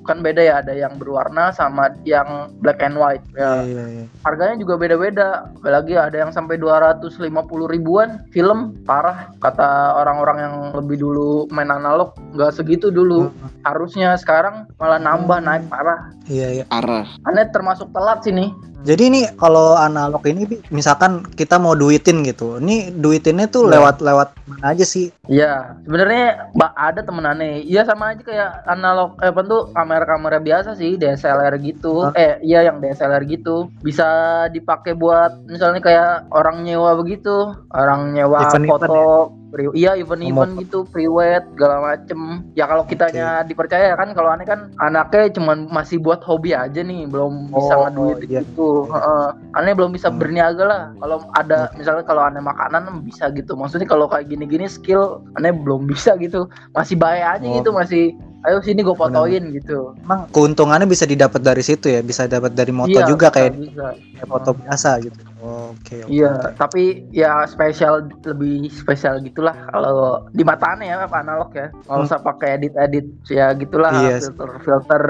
Kan 0.04 0.20
beda 0.20 0.44
ya 0.44 0.60
ada 0.60 0.76
yang 0.76 0.98
berwarna 0.98 1.52
sama 1.52 1.88
yang 2.04 2.52
black 2.60 2.84
and 2.84 2.96
white. 2.96 3.24
Iya, 3.32 3.40
Ya, 3.40 3.54
iya, 3.64 3.84
iya. 3.94 4.06
harganya 4.22 4.56
juga 4.58 4.76
beda-beda. 4.76 5.30
Apalagi 5.56 5.96
ada 5.96 6.18
yang 6.18 6.28
sampai 6.30 6.60
250 6.60 7.24
ribuan 7.66 8.28
film 8.30 8.76
parah 8.84 9.32
kata 9.40 9.70
orang-orang 9.96 10.38
yang 10.38 10.56
lebih 10.76 11.00
dulu 11.00 11.48
main 11.50 11.72
analog 11.72 12.12
nggak 12.34 12.52
segitu 12.52 12.92
dulu. 12.92 13.32
Harusnya 13.64 14.16
sekarang 14.16 14.68
malah 14.76 15.00
nambah 15.00 15.40
naik 15.40 15.64
parah. 15.68 16.12
Iya, 16.28 16.48
iya. 16.54 16.66
Arah. 16.68 17.08
Aneh 17.24 17.48
termasuk 17.50 17.88
telat 17.92 18.20
sih 18.20 18.32
nih. 18.32 18.52
Jadi 18.84 19.04
ini 19.08 19.22
kalau 19.40 19.80
analog 19.80 20.20
ini 20.28 20.44
misalkan 20.68 21.24
kita 21.24 21.56
mau 21.56 21.72
duitin 21.72 22.20
gitu. 22.22 22.60
Ini 22.60 22.92
duitinnya 22.92 23.48
tuh 23.48 23.72
Iya. 23.72 23.80
lewat 23.80 23.96
lewat 24.04 24.30
mana 24.44 24.76
aja 24.76 24.84
sih? 24.84 25.08
Iya, 25.26 25.80
sebenarnya 25.88 26.52
mbak 26.52 26.72
ada 26.76 27.00
temen 27.00 27.24
aneh. 27.24 27.64
Iya 27.64 27.88
sama 27.88 28.12
aja 28.12 28.20
kayak 28.20 28.68
analog 28.68 29.16
eh 29.24 29.32
apa 29.32 29.42
tuh 29.42 29.72
kamera-kamera 29.72 30.44
biasa 30.44 30.76
sih, 30.76 31.00
DSLR 31.00 31.56
gitu. 31.64 32.04
Hah? 32.04 32.12
Eh 32.14 32.44
iya 32.44 32.68
yang 32.68 32.84
DSLR 32.84 33.24
gitu. 33.24 33.72
Bisa 33.80 34.04
dipakai 34.52 34.92
buat 34.94 35.32
misalnya 35.48 35.80
kayak 35.80 36.28
orang 36.36 36.68
nyewa 36.68 36.92
begitu, 37.00 37.56
orang 37.72 38.12
nyewa 38.12 38.52
Event-event 38.52 38.68
foto 38.68 39.00
pre- 39.48 39.70
iya 39.78 39.94
event-event 39.94 40.58
gitu, 40.60 40.82
pre-wed 40.90 41.46
segala 41.54 41.94
macem. 41.94 42.42
Ya 42.58 42.66
kalau 42.66 42.84
kitanya 42.84 43.46
dipercaya 43.46 43.94
kan, 43.94 44.10
kalau 44.12 44.34
aneh 44.34 44.50
kan 44.50 44.74
anaknya 44.82 45.30
cuman 45.30 45.70
masih 45.70 46.02
buat 46.02 46.26
hobi 46.26 46.58
aja 46.58 46.82
nih, 46.82 47.06
belum 47.06 47.54
bisa 47.54 47.74
Oh, 47.78 47.86
ngeduit 47.86 48.18
iya. 48.26 48.42
gitu. 48.42 48.73
Heeh. 48.90 49.28
Aneh 49.54 49.74
belum 49.74 49.94
bisa 49.94 50.10
Hmm. 50.10 50.18
berniaga 50.18 50.64
lah. 50.66 50.82
Kalau 50.98 51.18
ada 51.38 51.70
misalnya 51.74 52.04
kalau 52.04 52.22
aneh 52.26 52.42
makanan 52.42 53.06
bisa 53.06 53.30
gitu. 53.32 53.54
Maksudnya 53.54 53.86
kalau 53.86 54.10
kayak 54.10 54.28
gini-gini 54.28 54.66
skill 54.66 55.22
aneh 55.38 55.54
belum 55.54 55.86
bisa 55.86 56.18
gitu. 56.18 56.50
Masih 56.74 56.98
bayar 56.98 57.38
aja 57.38 57.48
Oh. 57.48 57.56
gitu, 57.62 57.70
masih 57.70 58.04
ayo 58.44 58.58
sini 58.60 58.84
gue 58.84 58.92
fotoin 58.92 59.44
gitu. 59.52 59.96
Emang 60.00 60.28
keuntungannya 60.30 60.84
bisa 60.84 61.04
didapat 61.04 61.40
dari 61.40 61.64
situ 61.64 61.88
ya, 61.88 62.00
bisa 62.00 62.28
dapat 62.28 62.52
dari 62.52 62.72
moto 62.72 62.92
Iya, 62.92 63.08
juga 63.08 63.28
bisa, 63.28 63.36
kayak 63.40 63.52
bisa. 63.56 63.88
kayak 64.14 64.28
foto 64.28 64.50
biasa 64.54 64.90
gitu. 65.00 65.20
Oke, 65.44 65.96
oke. 66.00 66.12
Iya, 66.12 66.32
tapi 66.56 66.84
ya 67.12 67.44
spesial 67.44 68.08
lebih 68.24 68.68
spesial 68.70 69.20
gitulah 69.20 69.56
kalau 69.68 70.24
di 70.32 70.44
mata 70.44 70.72
aneh 70.72 70.88
ya 70.88 71.04
apa 71.04 71.20
analog 71.20 71.52
ya. 71.52 71.68
Nggak 71.72 71.98
Hmm. 71.98 72.06
usah 72.08 72.20
pakai 72.20 72.50
edit-edit 72.58 73.08
ya 73.28 73.52
gitulah 73.52 73.92
Iya. 73.92 74.24
filter-filter 74.24 75.04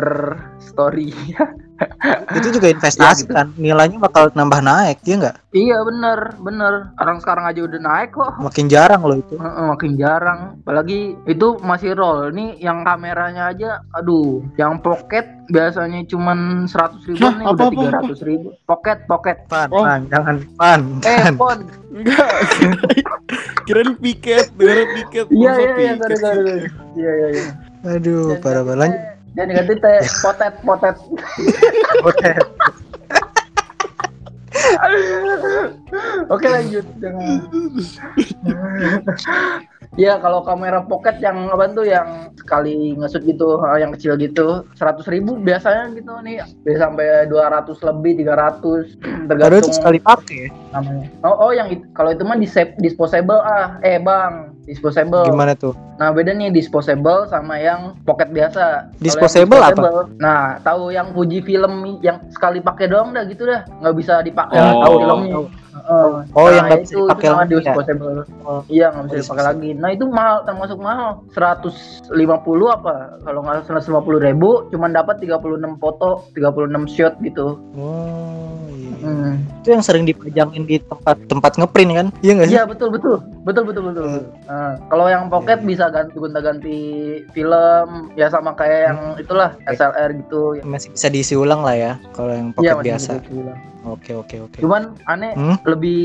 story. 0.58 1.14
Itu 2.38 2.50
juga 2.54 2.68
investasi 2.70 3.02
Ya, 3.02 3.28
gitu. 3.28 3.34
kan, 3.34 3.48
nilainya 3.58 3.98
bakal 4.00 4.30
nambah 4.32 4.62
naik, 4.62 5.02
ya 5.04 5.16
nggak? 5.20 5.38
Iya 5.54 5.78
bener, 5.80 6.20
bener. 6.38 6.74
Orang 6.98 7.18
sekarang 7.18 7.46
aja 7.46 7.62
udah 7.62 7.80
naik 7.80 8.12
kok. 8.12 8.34
Makin 8.38 8.66
jarang 8.66 9.02
loh 9.02 9.16
itu. 9.16 9.38
Heeh, 9.38 9.66
makin 9.70 9.92
jarang. 9.96 10.40
Apalagi 10.60 11.00
itu 11.24 11.48
masih 11.62 11.94
roll. 11.94 12.30
Nih 12.30 12.58
yang 12.58 12.82
kameranya 12.82 13.50
aja, 13.50 13.70
aduh, 13.92 14.42
yang 14.54 14.78
pocket 14.78 15.24
biasanya 15.48 16.02
cuman 16.04 16.66
100 16.66 17.06
ribu 17.06 17.22
Hah, 17.22 17.34
nih 17.36 17.46
apa, 17.46 17.54
udah 17.54 17.68
apa, 17.70 18.12
300 18.18 18.22
ribu. 18.24 18.48
Pocket, 18.66 18.98
pocket. 19.06 19.38
Pan, 19.46 19.70
Oh. 19.70 19.82
pan, 19.82 20.02
jangan 20.08 20.36
pan, 20.54 20.82
Eh, 21.04 21.26
pon. 21.34 21.58
Enggak. 21.90 22.32
Kirain 23.66 23.94
piket, 23.96 24.52
dengerin 24.54 24.90
piket. 24.96 25.26
Iya, 25.30 25.52
iya, 25.56 25.72
iya, 25.78 25.92
sorry, 25.96 26.16
sorry. 26.18 26.42
Iya, 26.98 27.12
iya, 27.12 27.28
iya. 27.32 27.46
Aduh, 27.86 28.36
parah 28.42 28.64
banget. 28.64 28.92
Jangan 29.34 29.48
diganti 29.50 29.74
teh 29.76 29.98
potet, 30.24 30.54
potet. 30.62 30.96
Potet. 32.02 32.38
Oke 36.34 36.48
lanjut. 36.50 36.86
Jangan. 37.00 37.38
Ya 39.94 40.18
kalau 40.18 40.42
kamera 40.42 40.82
pocket 40.82 41.22
yang 41.22 41.54
apa 41.54 41.70
tuh 41.70 41.86
yang 41.86 42.34
sekali 42.34 42.98
ngesut 42.98 43.22
gitu, 43.30 43.62
yang 43.78 43.94
kecil 43.94 44.18
gitu, 44.18 44.66
100 44.74 45.06
ribu 45.06 45.38
biasanya 45.38 45.94
gitu 45.94 46.18
nih, 46.26 46.42
bisa 46.66 46.90
sampai 46.90 47.30
200 47.30 47.78
lebih, 47.78 48.26
300 48.26 48.26
Padahal 48.26 48.82
itu 48.90 49.30
tergantung 49.30 49.74
sekali 49.78 50.00
pakai. 50.02 50.40
ya. 50.42 50.50
namanya. 50.74 51.08
Oh, 51.22 51.46
oh 51.46 51.52
yang 51.54 51.70
kalau 51.94 52.10
itu 52.10 52.26
mah 52.26 52.42
disep- 52.42 52.74
disposable 52.82 53.38
ah, 53.38 53.78
eh 53.86 54.02
bang, 54.02 54.58
disposable. 54.66 55.30
Gimana 55.30 55.54
tuh? 55.54 55.78
Nah, 56.04 56.12
beda 56.12 56.36
nih 56.36 56.52
disposable 56.52 57.32
sama 57.32 57.56
yang 57.56 57.96
pocket 58.04 58.28
biasa. 58.28 58.92
Yang 59.00 59.16
Disposable 59.16 59.64
apa? 59.64 60.04
Nah, 60.20 60.60
tahu 60.60 60.92
yang 60.92 61.16
Fuji 61.16 61.40
film 61.40 62.04
yang 62.04 62.20
sekali 62.28 62.60
pakai 62.60 62.92
doang 62.92 63.16
dah 63.16 63.24
gitu 63.24 63.48
dah, 63.48 63.64
nggak 63.80 63.96
bisa 63.96 64.20
dipakai 64.20 64.60
Oh. 64.60 64.84
tahu 64.84 64.96
filmnya. 65.00 65.36
Heeh. 65.74 66.12
Oh, 66.36 66.48
yang 66.50 66.60
Nah, 66.60 66.68
nggak 66.68 66.82
bisa 66.82 66.92
itu- 66.92 67.02
dipakai 67.02 67.24
sama 67.26 67.40
lagi 67.40 67.54
ya? 67.54 67.60
disposable. 67.64 68.12
Oh. 68.44 68.62
Iya, 68.68 68.86
nggak 68.92 69.04
bisa 69.06 69.16
Oh, 69.16 69.22
dipakai 69.24 69.46
lagi. 69.48 69.70
Nah, 69.74 69.90
itu 69.90 70.04
mahal, 70.06 70.36
termasuk 70.44 70.78
mahal. 70.78 71.10
150 71.32 72.12
apa? 72.70 72.96
Kalau 73.22 73.40
nggak 73.42 73.64
salah 73.64 73.80
150 73.80 74.20
ribu, 74.20 74.50
cuman 74.70 74.92
dapat 74.92 75.16
36 75.18 75.40
foto, 75.78 76.28
36 76.34 76.84
shot 76.86 77.16
gitu. 77.22 77.64
Oh, 77.74 78.60
iya. 78.70 78.92
Hmm. 79.02 79.36
Itu 79.60 79.68
yang 79.70 79.84
sering 79.84 80.04
dipajangin 80.04 80.64
di 80.64 80.80
tempat 80.80 81.16
tempat 81.26 81.52
ngeprint 81.58 81.92
kan? 81.94 82.08
Iya 82.20 82.32
nggak 82.34 82.48
sih? 82.48 82.56
Iya 82.56 82.64
betul 82.64 82.88
betul 82.90 83.16
betul 83.44 83.64
betul 83.66 83.84
betul. 83.86 84.06
Hmm. 84.06 84.24
Nah, 84.46 84.72
kalau 84.88 85.06
yang 85.08 85.28
pocket 85.28 85.58
Iya, 85.58 85.64
iya. 85.64 85.70
bisa 85.70 85.86
ganti 85.94 86.18
gonta 86.18 86.42
ganti 86.42 86.78
film 87.30 87.88
ya 88.14 88.28
sama 88.28 88.52
kayak 88.52 88.82
yang 88.84 89.00
itulah 89.16 89.54
SLR 89.70 90.10
gitu. 90.18 90.58
Masih 90.66 90.90
bisa 90.90 91.08
diisi 91.08 91.38
ulang 91.38 91.62
lah 91.62 91.78
ya 91.78 91.92
kalau 92.12 92.34
yang 92.34 92.50
pocket 92.50 92.66
Iya 92.66 92.74
masih 92.74 92.86
biasa. 92.90 93.12
Oke 93.84 94.16
oke 94.16 94.36
oke. 94.42 94.58
Cuman 94.60 94.96
aneh 95.06 95.36
Hmm? 95.36 95.60
lebih 95.68 96.02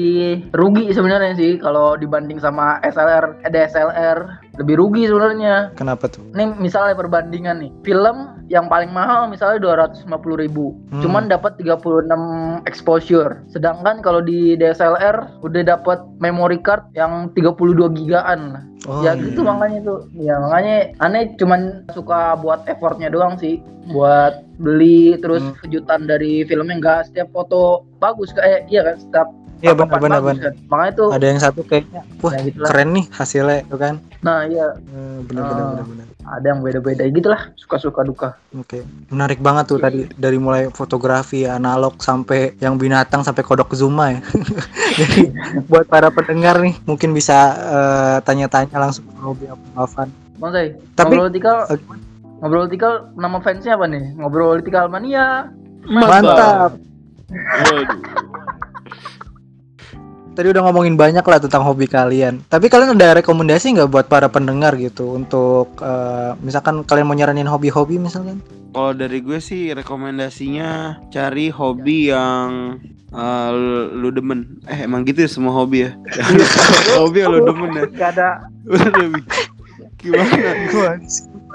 rugi 0.51 0.91
sebenarnya 0.91 1.33
sih 1.33 1.57
kalau 1.57 1.95
dibanding 1.95 2.37
sama 2.37 2.83
SLR, 2.83 3.39
eh, 3.41 3.51
DSLR 3.51 4.48
lebih 4.59 4.75
rugi 4.79 5.07
sebenarnya. 5.07 5.73
Kenapa 5.79 6.11
tuh? 6.11 6.23
Ini 6.35 6.59
misalnya 6.59 6.99
perbandingan 6.99 7.63
nih, 7.63 7.71
film 7.87 8.43
yang 8.51 8.67
paling 8.67 8.91
mahal 8.91 9.31
misalnya 9.31 9.63
250.000 9.63 10.35
ribu, 10.37 10.75
Hmm. 10.91 11.03
cuman 11.05 11.31
dapat 11.31 11.57
36 11.61 12.61
exposure. 12.67 13.41
Sedangkan 13.49 14.03
kalau 14.03 14.19
di 14.19 14.59
DSLR 14.59 15.43
udah 15.47 15.63
dapat 15.63 16.03
memory 16.19 16.59
card 16.59 16.85
yang 16.93 17.31
32 17.33 17.89
gigaan. 17.95 18.67
Oh, 18.87 19.03
ya 19.03 19.13
iya. 19.15 19.21
gitu 19.21 19.43
makanya 19.43 19.85
tuh. 19.85 20.01
Ya 20.15 20.39
makanya 20.39 20.95
aneh 21.03 21.35
cuman 21.37 21.83
suka 21.93 22.39
buat 22.39 22.63
effortnya 22.71 23.11
doang 23.11 23.35
sih, 23.37 23.59
buat 23.91 24.47
beli 24.59 25.19
terus 25.23 25.43
Hmm. 25.43 25.55
kejutan 25.63 26.07
dari 26.07 26.43
filmnya 26.47 26.79
enggak 26.79 27.01
setiap 27.11 27.31
foto 27.31 27.87
bagus 27.99 28.35
kayak 28.35 28.67
iya 28.71 28.83
kan 28.83 28.97
setiap 28.99 29.29
Iya 29.59 29.73
tangkapan 29.73 29.99
benar 29.99 30.21
benar 30.21 30.21
benar. 30.23 30.43
kan. 30.45 30.55
Makanya 30.65 30.93
tuh 30.95 31.09
Ada 31.11 31.27
yang 31.27 31.41
satu 31.41 31.61
kayaknya 31.63 32.01
wah 32.19 32.33
ya 32.33 32.41
gitulah. 32.45 32.69
keren 32.69 32.89
nih 32.91 33.05
hasilnya 33.11 33.59
tuh 33.65 33.79
kan. 33.79 33.95
Nah, 34.19 34.39
iya 34.45 34.67
Eh, 34.79 35.19
Benar 35.21 35.43
benar 35.45 35.59
Ah. 35.59 35.71
benar 35.73 35.87
benar. 35.87 36.07
ada 36.29 36.47
yang 36.47 36.61
beda-beda 36.61 37.03
gitulah, 37.07 37.41
suka-suka 37.55 38.01
duka. 38.03 38.29
Oke, 38.53 38.85
menarik 39.09 39.39
banget 39.39 39.65
tuh 39.67 39.79
tadi 39.79 40.05
dari 40.13 40.37
mulai 40.37 40.69
fotografi 40.69 41.43
analog 41.43 41.97
sampai 41.99 42.53
yang 42.59 42.77
binatang 42.77 43.21
sampai 43.21 43.41
kodok 43.41 43.73
Zuma 43.73 44.13
ya. 44.13 44.21
Jadi 44.99 45.33
buat 45.65 45.85
para 45.85 46.09
pendengar 46.09 46.59
nih 46.59 46.77
mungkin 46.85 47.11
bisa 47.11 47.39
eh, 47.57 48.17
tanya-tanya 48.23 48.77
langsung 48.79 49.05
ke 49.05 49.17
Robi 49.17 49.45
apa 49.47 49.65
Alvan. 49.75 50.09
Bang 50.37 50.53
Say, 50.53 50.67
Tapi- 50.93 51.17
ngobrol 51.17 51.31
tikal, 51.31 51.57
Eh, 51.67 51.79
ngobrol 52.39 52.67
tikal 52.67 52.93
nama 53.15 53.39
fansnya 53.39 53.75
apa 53.75 53.87
nih? 53.87 54.15
Ngobrol 54.15 54.61
tikal 54.61 54.87
mania. 54.87 55.49
Mantap. 55.83 56.77
Waduh. 57.27 58.48
Tadi 60.39 60.55
udah 60.55 60.71
ngomongin 60.71 60.95
banyak 60.95 61.27
lah 61.27 61.43
tentang 61.43 61.67
hobi 61.67 61.91
kalian. 61.91 62.47
Tapi 62.47 62.71
kalian 62.71 62.95
ada 62.95 63.19
rekomendasi 63.19 63.75
nggak 63.75 63.91
buat 63.91 64.07
para 64.07 64.31
pendengar 64.31 64.79
gitu 64.79 65.19
untuk 65.19 65.75
eh, 65.83 66.39
misalkan 66.39 66.87
kalian 66.87 67.11
mau 67.11 67.19
nyaranin 67.19 67.51
hobi-hobi 67.51 67.99
misalkan? 67.99 68.39
Kalau 68.71 68.95
dari 68.95 69.19
gue 69.19 69.43
sih 69.43 69.75
rekomendasinya 69.75 71.03
cari 71.11 71.51
hobi 71.51 72.15
yang 72.15 72.79
eh, 73.11 73.51
lu 73.99 74.15
demen. 74.15 74.63
Eh 74.71 74.87
emang 74.87 75.03
gitu 75.11 75.27
ya 75.27 75.31
semua 75.35 75.59
hobi 75.59 75.91
ya? 75.91 75.99
hobi 77.03 77.19
yang 77.19 77.35
lu 77.35 77.43
demen 77.43 77.71
ya? 77.75 77.85
Gak 77.99 78.11
ada. 78.15 78.31
Gimana? 79.99 81.03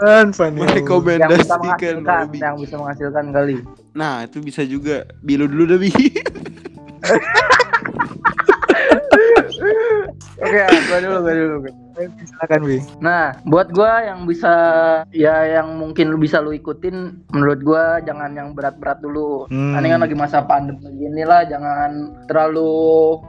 Fan, 0.03 0.27
fan. 0.35 0.51
yang 0.59 0.67
bisa 0.67 0.83
Merekomendasikan 0.83 2.03
menghasilkan, 2.03 2.19
hobi. 2.27 2.37
yang 2.43 2.57
bisa 2.59 2.75
menghasilkan 2.75 3.25
kali. 3.31 3.55
Nah 3.95 4.27
itu 4.27 4.43
bisa 4.43 4.67
juga. 4.67 5.07
Bilu 5.23 5.47
dulu 5.47 5.79
Bi. 5.79 5.87
Oke, 10.43 10.59
gua 10.91 10.99
dulu, 10.99 11.17
gua 11.23 11.33
dulu. 11.33 11.55
gua. 11.63 11.73
Silakan 11.93 12.61
Bi. 12.65 12.77
Nah, 12.99 13.37
buat 13.45 13.69
gua 13.69 14.01
yang 14.01 14.25
bisa 14.25 14.53
ya 15.13 15.61
yang 15.61 15.77
mungkin 15.77 16.09
lu 16.09 16.17
bisa 16.17 16.41
lu 16.41 16.51
ikutin 16.51 17.21
menurut 17.29 17.59
gua 17.61 18.01
jangan 18.01 18.33
yang 18.33 18.57
berat-berat 18.57 18.99
dulu. 18.99 19.45
Hmm. 19.47 19.77
Ini 19.77 19.93
kan 19.93 20.01
lagi 20.01 20.15
masa 20.17 20.41
pandemi 20.41 20.89
gini 20.93 21.21
lah, 21.21 21.45
jangan 21.45 22.11
terlalu 22.25 22.73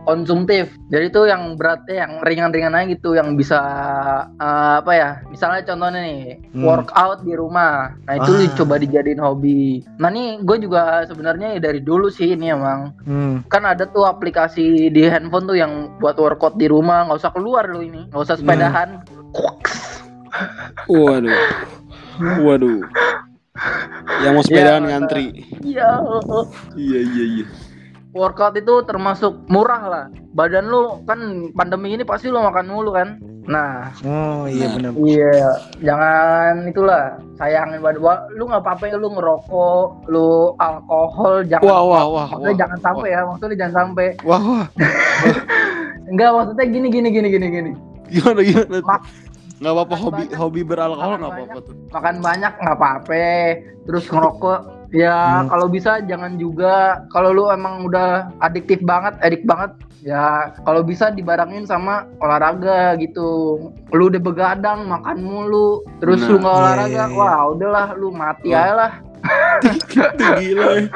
konsumtif. 0.04 0.72
Jadi 0.88 1.10
tuh 1.10 1.28
yang 1.28 1.60
beratnya 1.60 2.06
yang 2.08 2.12
ringan-ringan 2.22 2.72
aja 2.72 2.86
gitu 2.88 3.12
yang 3.12 3.36
bisa 3.36 3.60
eh, 4.34 4.74
apa 4.80 4.92
ya? 4.94 5.10
Misalnya 5.28 5.62
contohnya 5.66 6.00
nih, 6.00 6.22
Hmm. 6.54 6.64
workout 6.64 7.26
di 7.26 7.34
rumah. 7.34 7.92
Nah, 8.06 8.14
itu 8.16 8.30
lu 8.30 8.44
Ah. 8.46 8.54
coba 8.54 8.74
dijadiin 8.78 9.20
hobi. 9.20 9.82
Nah, 9.98 10.08
nih 10.08 10.40
gue 10.40 10.56
juga 10.62 11.04
sebenarnya 11.04 11.58
dari 11.58 11.80
dulu 11.80 12.08
sih 12.08 12.32
ini 12.32 12.50
emang 12.50 12.94
Hmm. 13.04 13.42
kan 13.50 13.66
ada 13.66 13.84
tuh 13.84 14.06
aplikasi 14.06 14.88
di 14.88 15.02
handphone 15.04 15.44
tuh 15.44 15.58
yang 15.58 15.72
buat 15.98 16.16
workout 16.16 16.56
di 16.56 16.66
rumah 16.66 17.06
nggak 17.06 17.18
usah 17.20 17.32
keluar 17.34 17.66
lu 17.66 17.82
ini 17.82 18.06
nggak 18.08 18.22
usah 18.22 18.36
sepedahan 18.66 18.90
Waduh. 20.84 21.38
Waduh. 22.40 22.80
Yang 24.20 24.32
mau 24.32 24.42
sepedaan 24.42 24.82
Ya, 24.82 24.88
ngantri. 24.90 25.26
iya 25.62 25.90
Iya 26.74 27.00
iya 27.04 27.24
iya. 27.34 27.46
workout 28.10 28.54
itu 28.54 28.70
termasuk 28.86 29.42
murah 29.48 29.82
lah 29.84 30.04
badan 30.30 30.66
lu 30.66 31.02
kan 31.02 31.18
pandemi 31.50 31.90
ini 31.90 32.06
pasti 32.06 32.30
lu 32.30 32.38
makan 32.38 32.66
mulu 32.68 32.94
kan 32.94 33.18
nah 33.44 33.90
Oh 34.02 34.46
iya 34.46 34.70
Nah. 34.70 34.74
benar. 34.78 34.90
iya 35.02 35.34
jangan 35.82 36.54
itulah 36.64 37.02
sayangin 37.34 37.82
badan 37.82 37.98
Wah, 38.00 38.22
lu 38.30 38.46
nggak 38.46 38.62
apa-apa 38.62 38.94
lu 38.94 39.10
ngerokok 39.10 39.86
lu 40.06 40.28
alkohol 40.56 41.42
jangan 41.44 41.66
Wah 41.66 41.82
wah 41.82 42.04
wah. 42.06 42.26
maksudnya 42.30 42.46
wah, 42.48 42.60
jangan 42.60 42.78
sampai 42.80 43.08
ya 43.08 43.20
maksudnya 43.24 43.56
jangan 43.58 43.74
sampai 43.74 44.06
Wah 44.22 44.42
wah. 44.42 44.66
enggak 46.10 46.30
maksudnya 46.32 46.64
gini 46.70 46.88
gini 46.88 47.08
gini 47.10 47.28
gini 47.28 47.46
gini 47.50 47.72
Gimana 48.06 48.40
gimana? 48.40 48.74
tuh? 48.74 48.84
Mak- 48.84 49.06
Nggak 49.54 49.70
apa-apa 49.72 49.86
makan 49.88 50.02
hobi 50.02 50.16
banyak. 50.20 50.36
hobi 50.36 50.60
beralkohol 50.62 51.14
nggak 51.14 51.32
apa-apa 51.32 51.58
tuh. 51.62 51.74
makan 51.88 52.16
banyak 52.20 52.52
nggak 52.54 52.76
apa-apa 52.76 53.26
terus 53.80 54.04
ngerokok 54.06 54.60
ya 54.90 55.16
Hmm. 55.16 55.48
kalau 55.48 55.66
bisa 55.68 55.90
jangan 56.02 56.32
juga 56.34 56.74
kalau 57.08 57.30
lu 57.30 57.44
emang 57.48 57.82
udah 57.82 58.08
adiktif 58.40 58.82
banget 58.82 59.14
edik 59.20 59.42
banget 59.42 59.70
ya 60.00 60.26
kalau 60.60 60.82
bisa 60.82 61.08
dibarengin 61.08 61.64
sama 61.64 62.04
olahraga 62.18 62.92
gitu 62.96 63.56
lu 63.88 64.04
udah 64.04 64.20
begadang 64.20 64.84
makan 64.84 65.18
mulu 65.18 65.68
terus 65.96 66.20
Nah, 66.20 66.28
lu 66.28 66.36
nggak 66.36 66.50
iya, 66.50 66.60
olahraga 66.60 66.90
iya, 66.90 67.06
iya. 67.06 67.16
wah 67.16 67.40
udahlah 67.48 67.86
lu 67.94 68.08
mati 68.10 68.48
Wah. 68.48 68.58
aja 68.60 68.72
lah 68.74 68.92
gila 70.36 70.66
ya. 70.74 70.86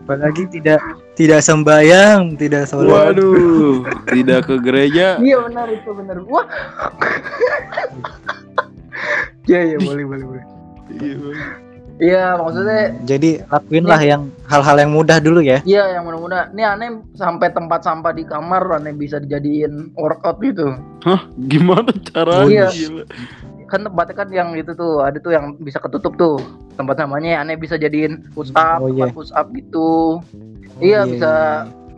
Apalagi 0.00 0.44
tidak 0.50 0.80
tidak 1.18 1.42
sembayang, 1.42 2.38
tidak 2.38 2.70
sholat. 2.70 3.10
Waduh. 3.10 3.82
Tidak 4.06 4.40
ke 4.46 4.54
gereja. 4.62 5.18
iya 5.26 5.36
benar 5.42 5.66
itu 5.66 5.90
benar 5.90 6.22
wah 6.30 6.46
iya 9.50 9.74
iya 9.74 9.78
boleh 9.82 10.04
boleh 10.06 10.24
boleh 10.24 10.44
Iya, 10.88 11.14
iya 12.00 12.24
maksudnya 12.40 12.96
Jadi 13.04 13.44
lakuinlah 13.44 14.00
yang 14.00 14.32
hal-hal 14.48 14.80
yang 14.80 14.92
mudah 14.94 15.20
dulu 15.20 15.44
ya. 15.44 15.60
Iya 15.68 16.00
yang 16.00 16.08
mudah-mudah. 16.08 16.48
Ini 16.56 16.64
aneh 16.64 16.88
sampai 17.12 17.52
tempat 17.52 17.84
sampah 17.84 18.16
di 18.16 18.24
kamar 18.24 18.80
aneh 18.80 18.96
bisa 18.96 19.20
dijadiin 19.20 19.92
workout 20.00 20.40
gitu. 20.40 20.80
Hah? 21.04 21.28
Gimana 21.44 21.92
caranya? 22.08 22.72
Iya. 22.72 23.04
Kan 23.68 23.84
tempatnya 23.84 24.14
kan 24.16 24.28
yang 24.32 24.48
itu 24.52 24.72
tuh 24.72 25.00
ada 25.00 25.16
tuh 25.16 25.30
yang 25.30 25.52
bisa 25.56 25.76
ketutup 25.78 26.16
tuh. 26.16 26.40
Tempat 26.74 26.96
namanya 26.98 27.40
aneh 27.40 27.54
bisa 27.54 27.76
jadiin 27.76 28.24
push 28.32 28.48
up, 28.52 28.80
Oh, 28.80 28.88
iya. 28.88 29.04
tempat 29.04 29.12
push 29.12 29.32
up 29.32 29.46
gitu. 29.52 30.18
Iya, 30.78 31.04
bisa. 31.04 31.32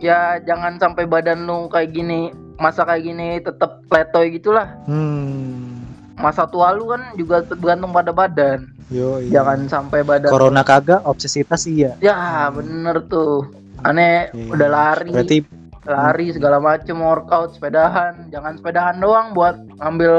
Ya 0.01 0.19
jangan 0.41 0.75
sampai 0.77 1.05
badan 1.05 1.45
lu 1.45 1.69
kayak 1.69 1.93
gini 1.93 2.33
masa 2.57 2.81
kayak 2.83 3.05
gini 3.05 3.37
tetap 3.37 3.85
letoy 3.87 4.33
gitulah. 4.33 4.73
Hmm. 4.85 5.85
Masa 6.17 6.45
tua 6.45 6.73
lu 6.73 6.89
kan 6.89 7.13
juga 7.15 7.41
tergantung 7.41 7.89
pada 7.89 8.09
badan. 8.09 8.65
Yo, 8.91 9.17
iya. 9.17 9.39
Jangan 9.39 9.69
sampai 9.69 10.03
badan. 10.03 10.27
Corona 10.27 10.61
kagak, 10.61 11.01
obsesitas 11.05 11.63
iya. 11.65 11.95
Ya 11.97 12.49
bener 12.49 12.99
tuh. 13.07 13.47
Aneh 13.81 14.29
Iya. 14.29 14.51
udah 14.51 14.69
lari. 14.69 15.09
Berarti 15.09 15.37
lari 15.85 16.33
segala 16.33 16.61
macem 16.61 16.97
workout 16.99 17.57
sepedahan. 17.57 18.29
Jangan 18.29 18.57
sepedahan 18.57 18.97
doang 19.01 19.33
buat 19.33 19.57
ngambil 19.81 20.15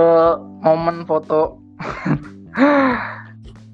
momen 0.62 1.06
foto. 1.06 1.58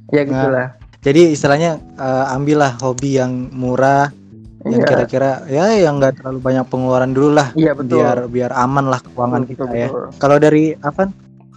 Ya 0.08 0.24
gitulah. 0.24 0.72
jadi 1.04 1.36
istilahnya 1.36 1.76
eh, 2.00 2.32
ambillah 2.32 2.80
hobi 2.80 3.20
yang 3.20 3.52
murah 3.52 4.08
yang 4.66 4.82
iya. 4.82 4.88
kira-kira 4.90 5.30
ya 5.46 5.64
yang 5.78 6.02
nggak 6.02 6.18
terlalu 6.18 6.38
banyak 6.42 6.64
pengeluaran 6.66 7.12
dulu 7.14 7.30
lah. 7.38 7.54
Iya 7.54 7.72
betul. 7.78 8.02
Biar 8.02 8.18
biar 8.26 8.50
aman 8.58 8.90
lah 8.90 9.00
keuangan 9.04 9.46
Betul, 9.46 9.52
kita 9.54 9.64
betul, 9.70 9.78
ya. 9.78 9.88
Kalau 10.18 10.36
dari 10.42 10.64
apa? 10.82 11.02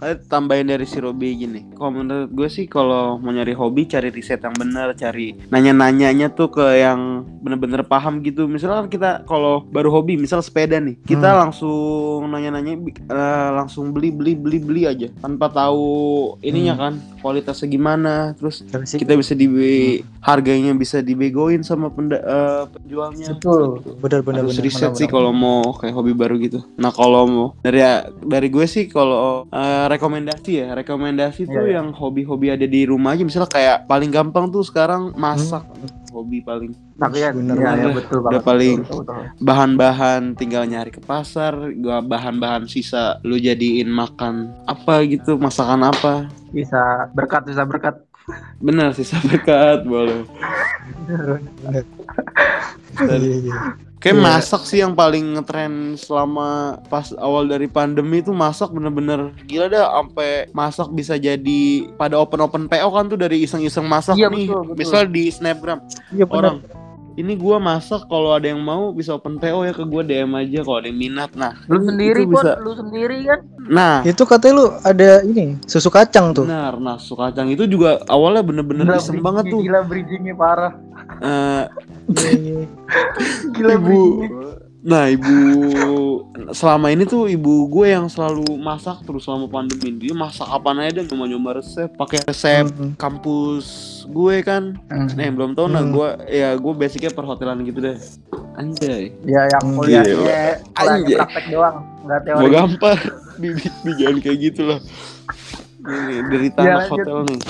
Kayak 0.02 0.26
tambahin 0.26 0.66
dari 0.66 0.82
si 0.82 0.98
Robi 0.98 1.38
gini. 1.38 1.62
Kalau 1.78 1.94
menurut 1.94 2.34
gue 2.34 2.48
sih 2.50 2.66
kalau 2.66 3.22
mau 3.22 3.30
nyari 3.30 3.54
hobi 3.54 3.86
cari 3.86 4.10
riset 4.10 4.42
yang 4.42 4.58
benar, 4.58 4.98
cari 4.98 5.38
nanya-nanyanya 5.46 6.34
tuh 6.34 6.50
ke 6.50 6.82
yang 6.82 7.22
bener-bener 7.38 7.86
paham 7.86 8.18
gitu. 8.26 8.50
Misalkan 8.50 8.90
kita 8.90 9.22
kalau 9.30 9.62
baru 9.70 9.94
hobi, 9.94 10.18
misal 10.18 10.42
sepeda 10.42 10.82
nih, 10.82 10.98
kita 11.06 11.30
Hmm. 11.30 11.38
langsung 11.46 12.26
nanya-nanya 12.34 12.82
eh, 12.82 13.50
langsung 13.54 13.94
beli 13.94 14.10
beli 14.10 14.34
beli 14.34 14.58
beli 14.58 14.82
aja 14.90 15.06
tanpa 15.22 15.46
tahu 15.54 15.86
ininya 16.42 16.74
kan 16.74 16.92
kualitasnya 17.22 17.70
gimana. 17.70 18.34
Terus 18.34 18.66
sih, 18.66 18.98
kita 18.98 19.14
bisa 19.14 19.38
di 19.38 19.46
harganya 20.18 20.74
bisa 20.74 20.98
dibegoin 20.98 21.62
sama 21.62 21.94
penda, 21.94 22.18
eh, 22.18 22.64
penjualnya. 22.74 23.38
Betul. 23.38 23.86
bener 24.02 24.42
Harus 24.42 24.58
riset 24.58 24.98
sih 24.98 25.06
kalau 25.06 25.30
mau 25.30 25.70
kayak 25.78 25.94
hobi 25.94 26.10
baru 26.10 26.34
gitu. 26.42 26.66
Nah 26.74 26.90
kalau 26.90 27.22
mau 27.30 27.48
dari 27.62 27.78
dari 28.26 28.50
gue 28.50 28.66
sih 28.66 28.90
kalau 28.90 29.46
eh, 29.46 29.91
rekomendasi 29.92 30.52
ya 30.56 30.68
rekomendasi 30.72 31.44
tuh 31.44 31.62
Iya, 31.62 31.68
iya. 31.68 31.74
yang 31.76 31.92
hobi-hobi 31.92 32.48
ada 32.48 32.64
di 32.64 32.82
rumah 32.82 33.12
aja 33.12 33.22
misalnya 33.22 33.46
kayak 33.46 33.76
paling 33.84 34.08
gampang 34.08 34.48
tuh 34.48 34.60
sekarang 34.60 35.12
masak 35.14 35.62
hobi 36.08 36.40
paling 36.40 36.72
Bener, 36.94 37.10
iya, 37.12 37.28
iya, 37.28 37.32
bener. 37.32 37.92
betul 37.94 38.18
Udah 38.20 38.30
banget. 38.30 38.44
paling 38.44 38.76
betul, 38.80 38.98
betul. 39.02 39.22
bahan-bahan 39.40 40.22
tinggal 40.34 40.64
nyari 40.64 40.90
ke 40.90 41.00
pasar 41.00 41.52
gua 41.74 41.98
bahan-bahan 42.00 42.64
sisa 42.64 43.16
lu 43.20 43.36
jadiin 43.36 43.88
makan 43.88 44.52
apa 44.64 45.04
gitu 45.04 45.36
masakan 45.36 45.84
apa 45.84 46.28
Bisa 46.50 47.08
berkat, 47.10 47.48
bisa 47.48 47.64
berkat. 47.64 47.96
Bener 48.58 48.92
sisa 48.92 49.18
berkat 49.22 49.82
boleh 49.84 50.22
Bener. 51.02 51.40
Iya, 52.92 53.36
iya. 53.40 53.56
Kayak 53.96 54.18
Iya. 54.18 54.24
masak 54.26 54.62
sih 54.66 54.78
yang 54.78 54.92
paling 54.92 55.38
ngetren 55.38 55.94
selama 55.94 56.76
pas 56.90 57.14
awal 57.14 57.46
dari 57.46 57.70
pandemi 57.70 58.18
itu 58.18 58.34
masak 58.34 58.68
bener-bener 58.68 59.30
gila 59.46 59.70
dah 59.70 59.86
sampai 59.94 60.50
masak 60.50 60.90
bisa 60.90 61.14
jadi 61.14 61.62
pada 61.94 62.18
open 62.18 62.42
open 62.42 62.62
PO 62.66 62.88
kan 62.90 63.06
tuh 63.06 63.14
dari 63.14 63.46
iseng-iseng 63.46 63.86
masak 63.86 64.18
Iya, 64.18 64.26
nih 64.26 64.50
betul, 64.50 64.62
betul. 64.66 64.76
misal 64.76 65.02
di 65.06 65.24
snapgram 65.30 65.78
Iya 66.10 66.26
bener. 66.26 66.58
Ini 67.14 67.32
gua 67.34 67.56
masak 67.56 68.06
kalau 68.06 68.32
ada 68.32 68.46
yang 68.46 68.58
mau 68.58 68.90
bisa 68.90 69.12
open 69.12 69.36
PO 69.36 69.62
ya 69.62 69.72
ke 69.72 69.84
gua 69.84 70.00
DM 70.00 70.32
aja 70.32 70.60
kalau 70.60 70.78
ada 70.78 70.88
yang 70.88 70.98
minat 70.98 71.30
nah 71.32 71.52
Lu 71.66 71.78
sendiri 71.78 72.24
pun, 72.24 72.40
bisa 72.40 72.56
lu 72.58 72.72
sendiri 72.72 73.18
kan. 73.22 73.38
nah 73.62 74.00
Itu 74.02 74.24
katanya 74.24 74.54
lu 74.54 74.66
ada 74.82 75.08
ini 75.22 75.56
susu 75.64 75.88
kacang 75.88 76.32
tuh. 76.32 76.44
benar 76.44 76.76
nah 76.76 76.96
susu 76.96 77.14
kacang 77.14 77.48
itu 77.48 77.64
juga 77.64 78.00
awalnya 78.06 78.40
bener-bener 78.40 78.84
Gila 78.86 78.96
iseng 78.96 79.20
banget 79.20 79.44
tuh 79.48 79.60
Gila 79.60 79.80
bridgingnya 79.84 80.34
parah. 80.34 80.72
Iya. 82.08 82.64
Gila 83.54 83.72
ibu 83.72 83.84
bridgingnya. 83.84 84.71
Nah 84.82 85.06
ibu 85.06 85.30
selama 86.50 86.90
ini 86.90 87.04
tuh 87.04 87.30
ibu 87.30 87.70
gue 87.70 87.86
yang 87.88 88.06
selalu 88.06 88.42
masak 88.56 88.98
terus 89.02 89.22
selama 89.22 89.46
pandemi 89.46 89.94
dia 89.94 90.10
masak 90.12 90.42
apa 90.44 90.74
aja 90.74 90.98
deh 90.98 91.06
nyoba 91.06 91.24
nyoba 91.28 91.50
resep 91.56 91.86
pakai 91.92 92.18
resep 92.22 92.66
Hmm. 92.68 92.90
kampus 92.96 93.66
gue 94.04 94.42
kan 94.42 94.74
Hmm. 94.84 95.06
nah 95.08 95.22
yang 95.22 95.34
belum 95.34 95.54
tahu 95.54 95.66
nah 95.68 95.80
Hmm. 95.80 95.94
gue 95.94 96.08
ya 96.28 96.54
gue 96.54 96.72
basicnya 96.72 97.08
perhotelan 97.08 97.62
gitu 97.62 97.78
deh 97.80 97.94
anjay 98.52 99.14
Ya 99.22 99.46
yang 99.48 99.62
Hmm, 99.62 99.76
kuliahnya, 99.78 100.02
gila. 100.08 100.18
kuliahnya 100.18 100.54
Anjay. 100.74 101.16
praktek 101.16 101.44
doang, 101.48 101.76
nggak 102.02 102.20
teori. 102.20 102.42
mau 102.42 102.50
gampar 102.50 102.98
bibi 103.34 103.54
bi, 103.80 103.90
jangan 103.94 104.18
kayak 104.18 104.38
gitu 104.42 104.62
lah 104.66 104.80
ini 105.80 106.14
dari 106.24 106.48
Ya, 106.48 106.52
tanah 106.52 106.74
lanjut. 106.80 106.90
hotel 106.92 107.18
nih 107.24 107.40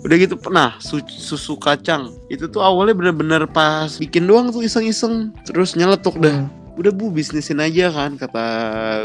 udah 0.00 0.16
gitu 0.18 0.34
pernah 0.36 0.68
su- 0.78 1.00
susu 1.08 1.54
kacang 1.56 2.12
itu 2.26 2.44
tuh 2.44 2.60
awalnya 2.60 2.92
bener-bener 2.92 3.46
pas 3.46 3.88
bikin 3.94 4.26
doang 4.26 4.50
tuh 4.50 4.60
iseng-iseng 4.60 5.30
terus 5.44 5.72
nyeletuk 5.72 6.18
dah 6.18 6.34
Hmm. 6.34 6.50
Udah 6.74 6.90
bu 6.90 7.06
bisnisin 7.08 7.58
aja 7.58 7.86
kan 7.88 8.14
kata 8.14 8.46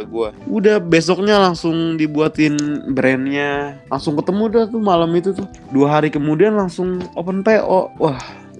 gua 0.06 0.34
udah 0.46 0.78
besoknya 0.80 1.38
langsung 1.40 1.96
dibuatin 1.96 2.58
brandnya 2.90 3.78
langsung 3.86 4.14
ketemu 4.16 4.44
dah 4.48 4.64
tuh 4.66 4.80
malam 4.80 5.12
itu 5.14 5.30
tuh 5.32 5.46
dua 5.70 5.88
hari 5.94 6.10
kemudian 6.10 6.52
langsung 6.52 6.98
open 7.14 7.40
PO 7.40 7.94
wah 7.96 8.18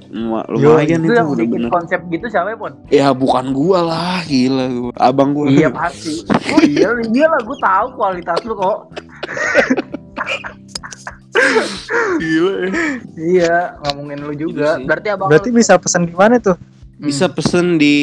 luma- 0.08 0.46
lumayan 0.48 1.00
Itu 1.00 1.06
itu 1.06 1.14
yang 1.16 1.28
bikin 1.28 1.38
bener-bener 1.50 1.70
konsep 1.72 2.00
gitu 2.06 2.26
siapa 2.28 2.54
Pon? 2.54 2.74
ya 2.88 3.10
bukan 3.12 3.50
gua 3.50 3.80
lah 3.84 4.22
gila 4.24 4.66
gua 4.70 4.94
abang 4.96 5.34
gua 5.34 5.46
Iya 5.48 5.70
pasti. 5.70 6.22
Oh 6.48 6.62
iya, 6.62 6.90
iya 7.12 7.26
lah, 7.28 7.38
gue 7.40 7.58
tahu 7.60 7.88
kualitas 7.96 8.42
lu 8.42 8.54
kok. 8.54 8.78
gila 12.20 12.52
ya. 12.60 12.70
Iya, 13.16 13.56
ngomongin 13.80 14.20
lu 14.20 14.34
juga. 14.36 14.76
Gitu 14.76 14.82
sih. 14.82 14.86
Berarti 14.86 15.08
abang 15.10 15.28
Berarti 15.30 15.50
lu- 15.50 15.56
bisa 15.56 15.74
pesan 15.76 16.06
di 16.06 16.14
mana 16.14 16.38
tuh? 16.38 16.58
Bisa 17.00 17.32
pesen 17.32 17.80
di 17.80 17.96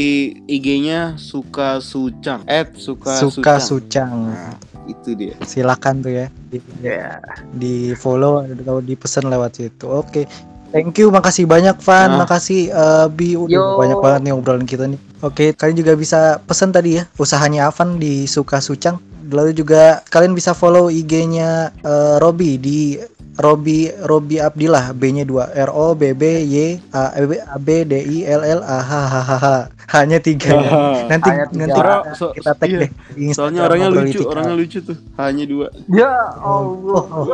IG-nya 0.48 1.20
suka 1.20 1.84
sucang 1.84 2.40
at 2.48 2.72
suka, 2.80 3.20
Suka 3.20 3.60
sucang 3.60 3.60
Sucang. 3.60 4.12
Nah, 4.32 4.56
itu 4.88 5.12
dia 5.12 5.36
Silakan 5.44 6.00
tuh 6.00 6.12
ya. 6.16 6.26
Di, 6.48 6.58
Ya. 6.80 7.20
di 7.52 7.92
follow 7.92 8.40
atau 8.40 8.80
dipesan 8.80 9.28
lewat 9.28 9.60
situ. 9.60 9.84
Oke. 9.84 10.24
Thank 10.72 10.98
you, 10.98 11.08
makasih 11.14 11.44
banyak 11.46 11.78
Van, 11.78 12.10
Nah. 12.10 12.26
makasih 12.26 12.72
eh, 12.72 13.06
Bi, 13.12 13.36
udah 13.36 13.52
Yo. 13.52 13.78
banyak 13.78 13.98
banget 14.00 14.20
nih 14.26 14.32
obrolan 14.34 14.66
kita 14.66 14.88
nih. 14.88 15.00
Oke, 15.20 15.52
kalian 15.52 15.76
juga 15.78 15.92
bisa 15.94 16.40
pesan 16.42 16.72
tadi 16.72 16.96
ya 17.00 17.04
usahanya 17.16 17.68
Avan 17.68 18.00
di 18.00 18.24
Suka 18.24 18.60
Sucang. 18.60 18.96
Lalu 19.26 19.52
juga 19.52 20.00
kalian 20.06 20.32
bisa 20.32 20.52
follow 20.52 20.88
IG-nya 20.88 21.70
eh, 21.80 22.16
Robi 22.16 22.56
di 22.56 22.96
Robi 23.36 23.78
Robi 24.00 24.36
Abdillah 24.38 24.90
B-nya 24.90 25.22
2 25.22 25.36
R 25.58 25.70
O 25.70 25.92
B 25.92 26.10
B 26.10 26.22
Y 26.42 26.56
A 26.90 27.04
B 27.18 27.32
A 27.36 27.56
B 27.56 27.68
D 27.82 27.92
I 28.00 28.18
L 28.24 28.40
L 28.40 28.60
A 28.60 28.78
H 28.80 28.92
H 29.04 29.16
H 29.20 29.32
H. 29.36 29.46
Hanya 29.88 30.18
tiga 30.18 30.50
ya. 30.50 30.70
Nanti 31.06 31.28
Hanya 31.28 31.44
tiga. 31.46 31.60
nanti 31.62 31.78
Orang- 31.78 32.04
so- 32.12 32.32
kita 32.32 32.52
tag 32.52 32.66
iya. 32.66 32.78
deh 32.82 32.90
soalnya 33.30 33.60
orangnya 33.64 33.88
lucu 33.90 34.08
Itikal. 34.18 34.30
orangnya 34.30 34.54
lucu 34.54 34.78
tuh 34.82 34.96
hanya 35.16 35.44
dua 35.44 35.66
Ya 35.86 36.12
Oh, 36.38 36.80
Allah. 36.80 37.04
oh, 37.06 37.24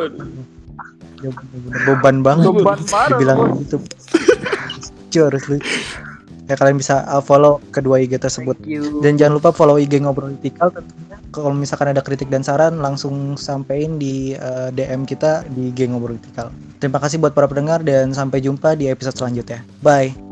Ya, 1.23 1.31
bener-bener 1.31 1.79
beban 1.87 2.17
banget 2.21 2.51
Beban 2.51 2.81
parah, 2.85 3.09
dibilang 3.15 3.39
gitu 3.57 3.77
lucu 3.79 5.21
harus 5.23 5.45
lucu 5.47 5.71
ya 6.43 6.55
kalian 6.55 6.77
bisa 6.77 7.07
uh, 7.07 7.21
follow 7.21 7.63
kedua 7.71 7.97
IG 7.97 8.19
tersebut 8.19 8.59
dan 8.99 9.15
jangan 9.15 9.39
lupa 9.39 9.51
follow 9.51 9.79
IG 9.79 10.03
ngobrol 10.03 10.35
Itikal 10.35 10.69
tentunya 10.69 11.12
kalau 11.33 11.57
misalkan 11.57 11.91
ada 11.91 12.05
kritik 12.05 12.29
dan 12.29 12.45
saran 12.45 12.79
langsung 12.79 13.35
sampein 13.41 13.97
di 13.97 14.37
uh, 14.37 14.69
DM 14.71 15.09
kita 15.09 15.49
di 15.49 15.73
IG 15.73 15.89
ngobrol 15.89 16.21
Itikal 16.21 16.53
terima 16.79 17.01
kasih 17.01 17.19
buat 17.19 17.33
para 17.33 17.49
pendengar 17.49 17.81
dan 17.83 18.13
sampai 18.13 18.45
jumpa 18.45 18.77
di 18.77 18.93
episode 18.93 19.17
selanjutnya. 19.17 19.65
Bye 19.81 20.32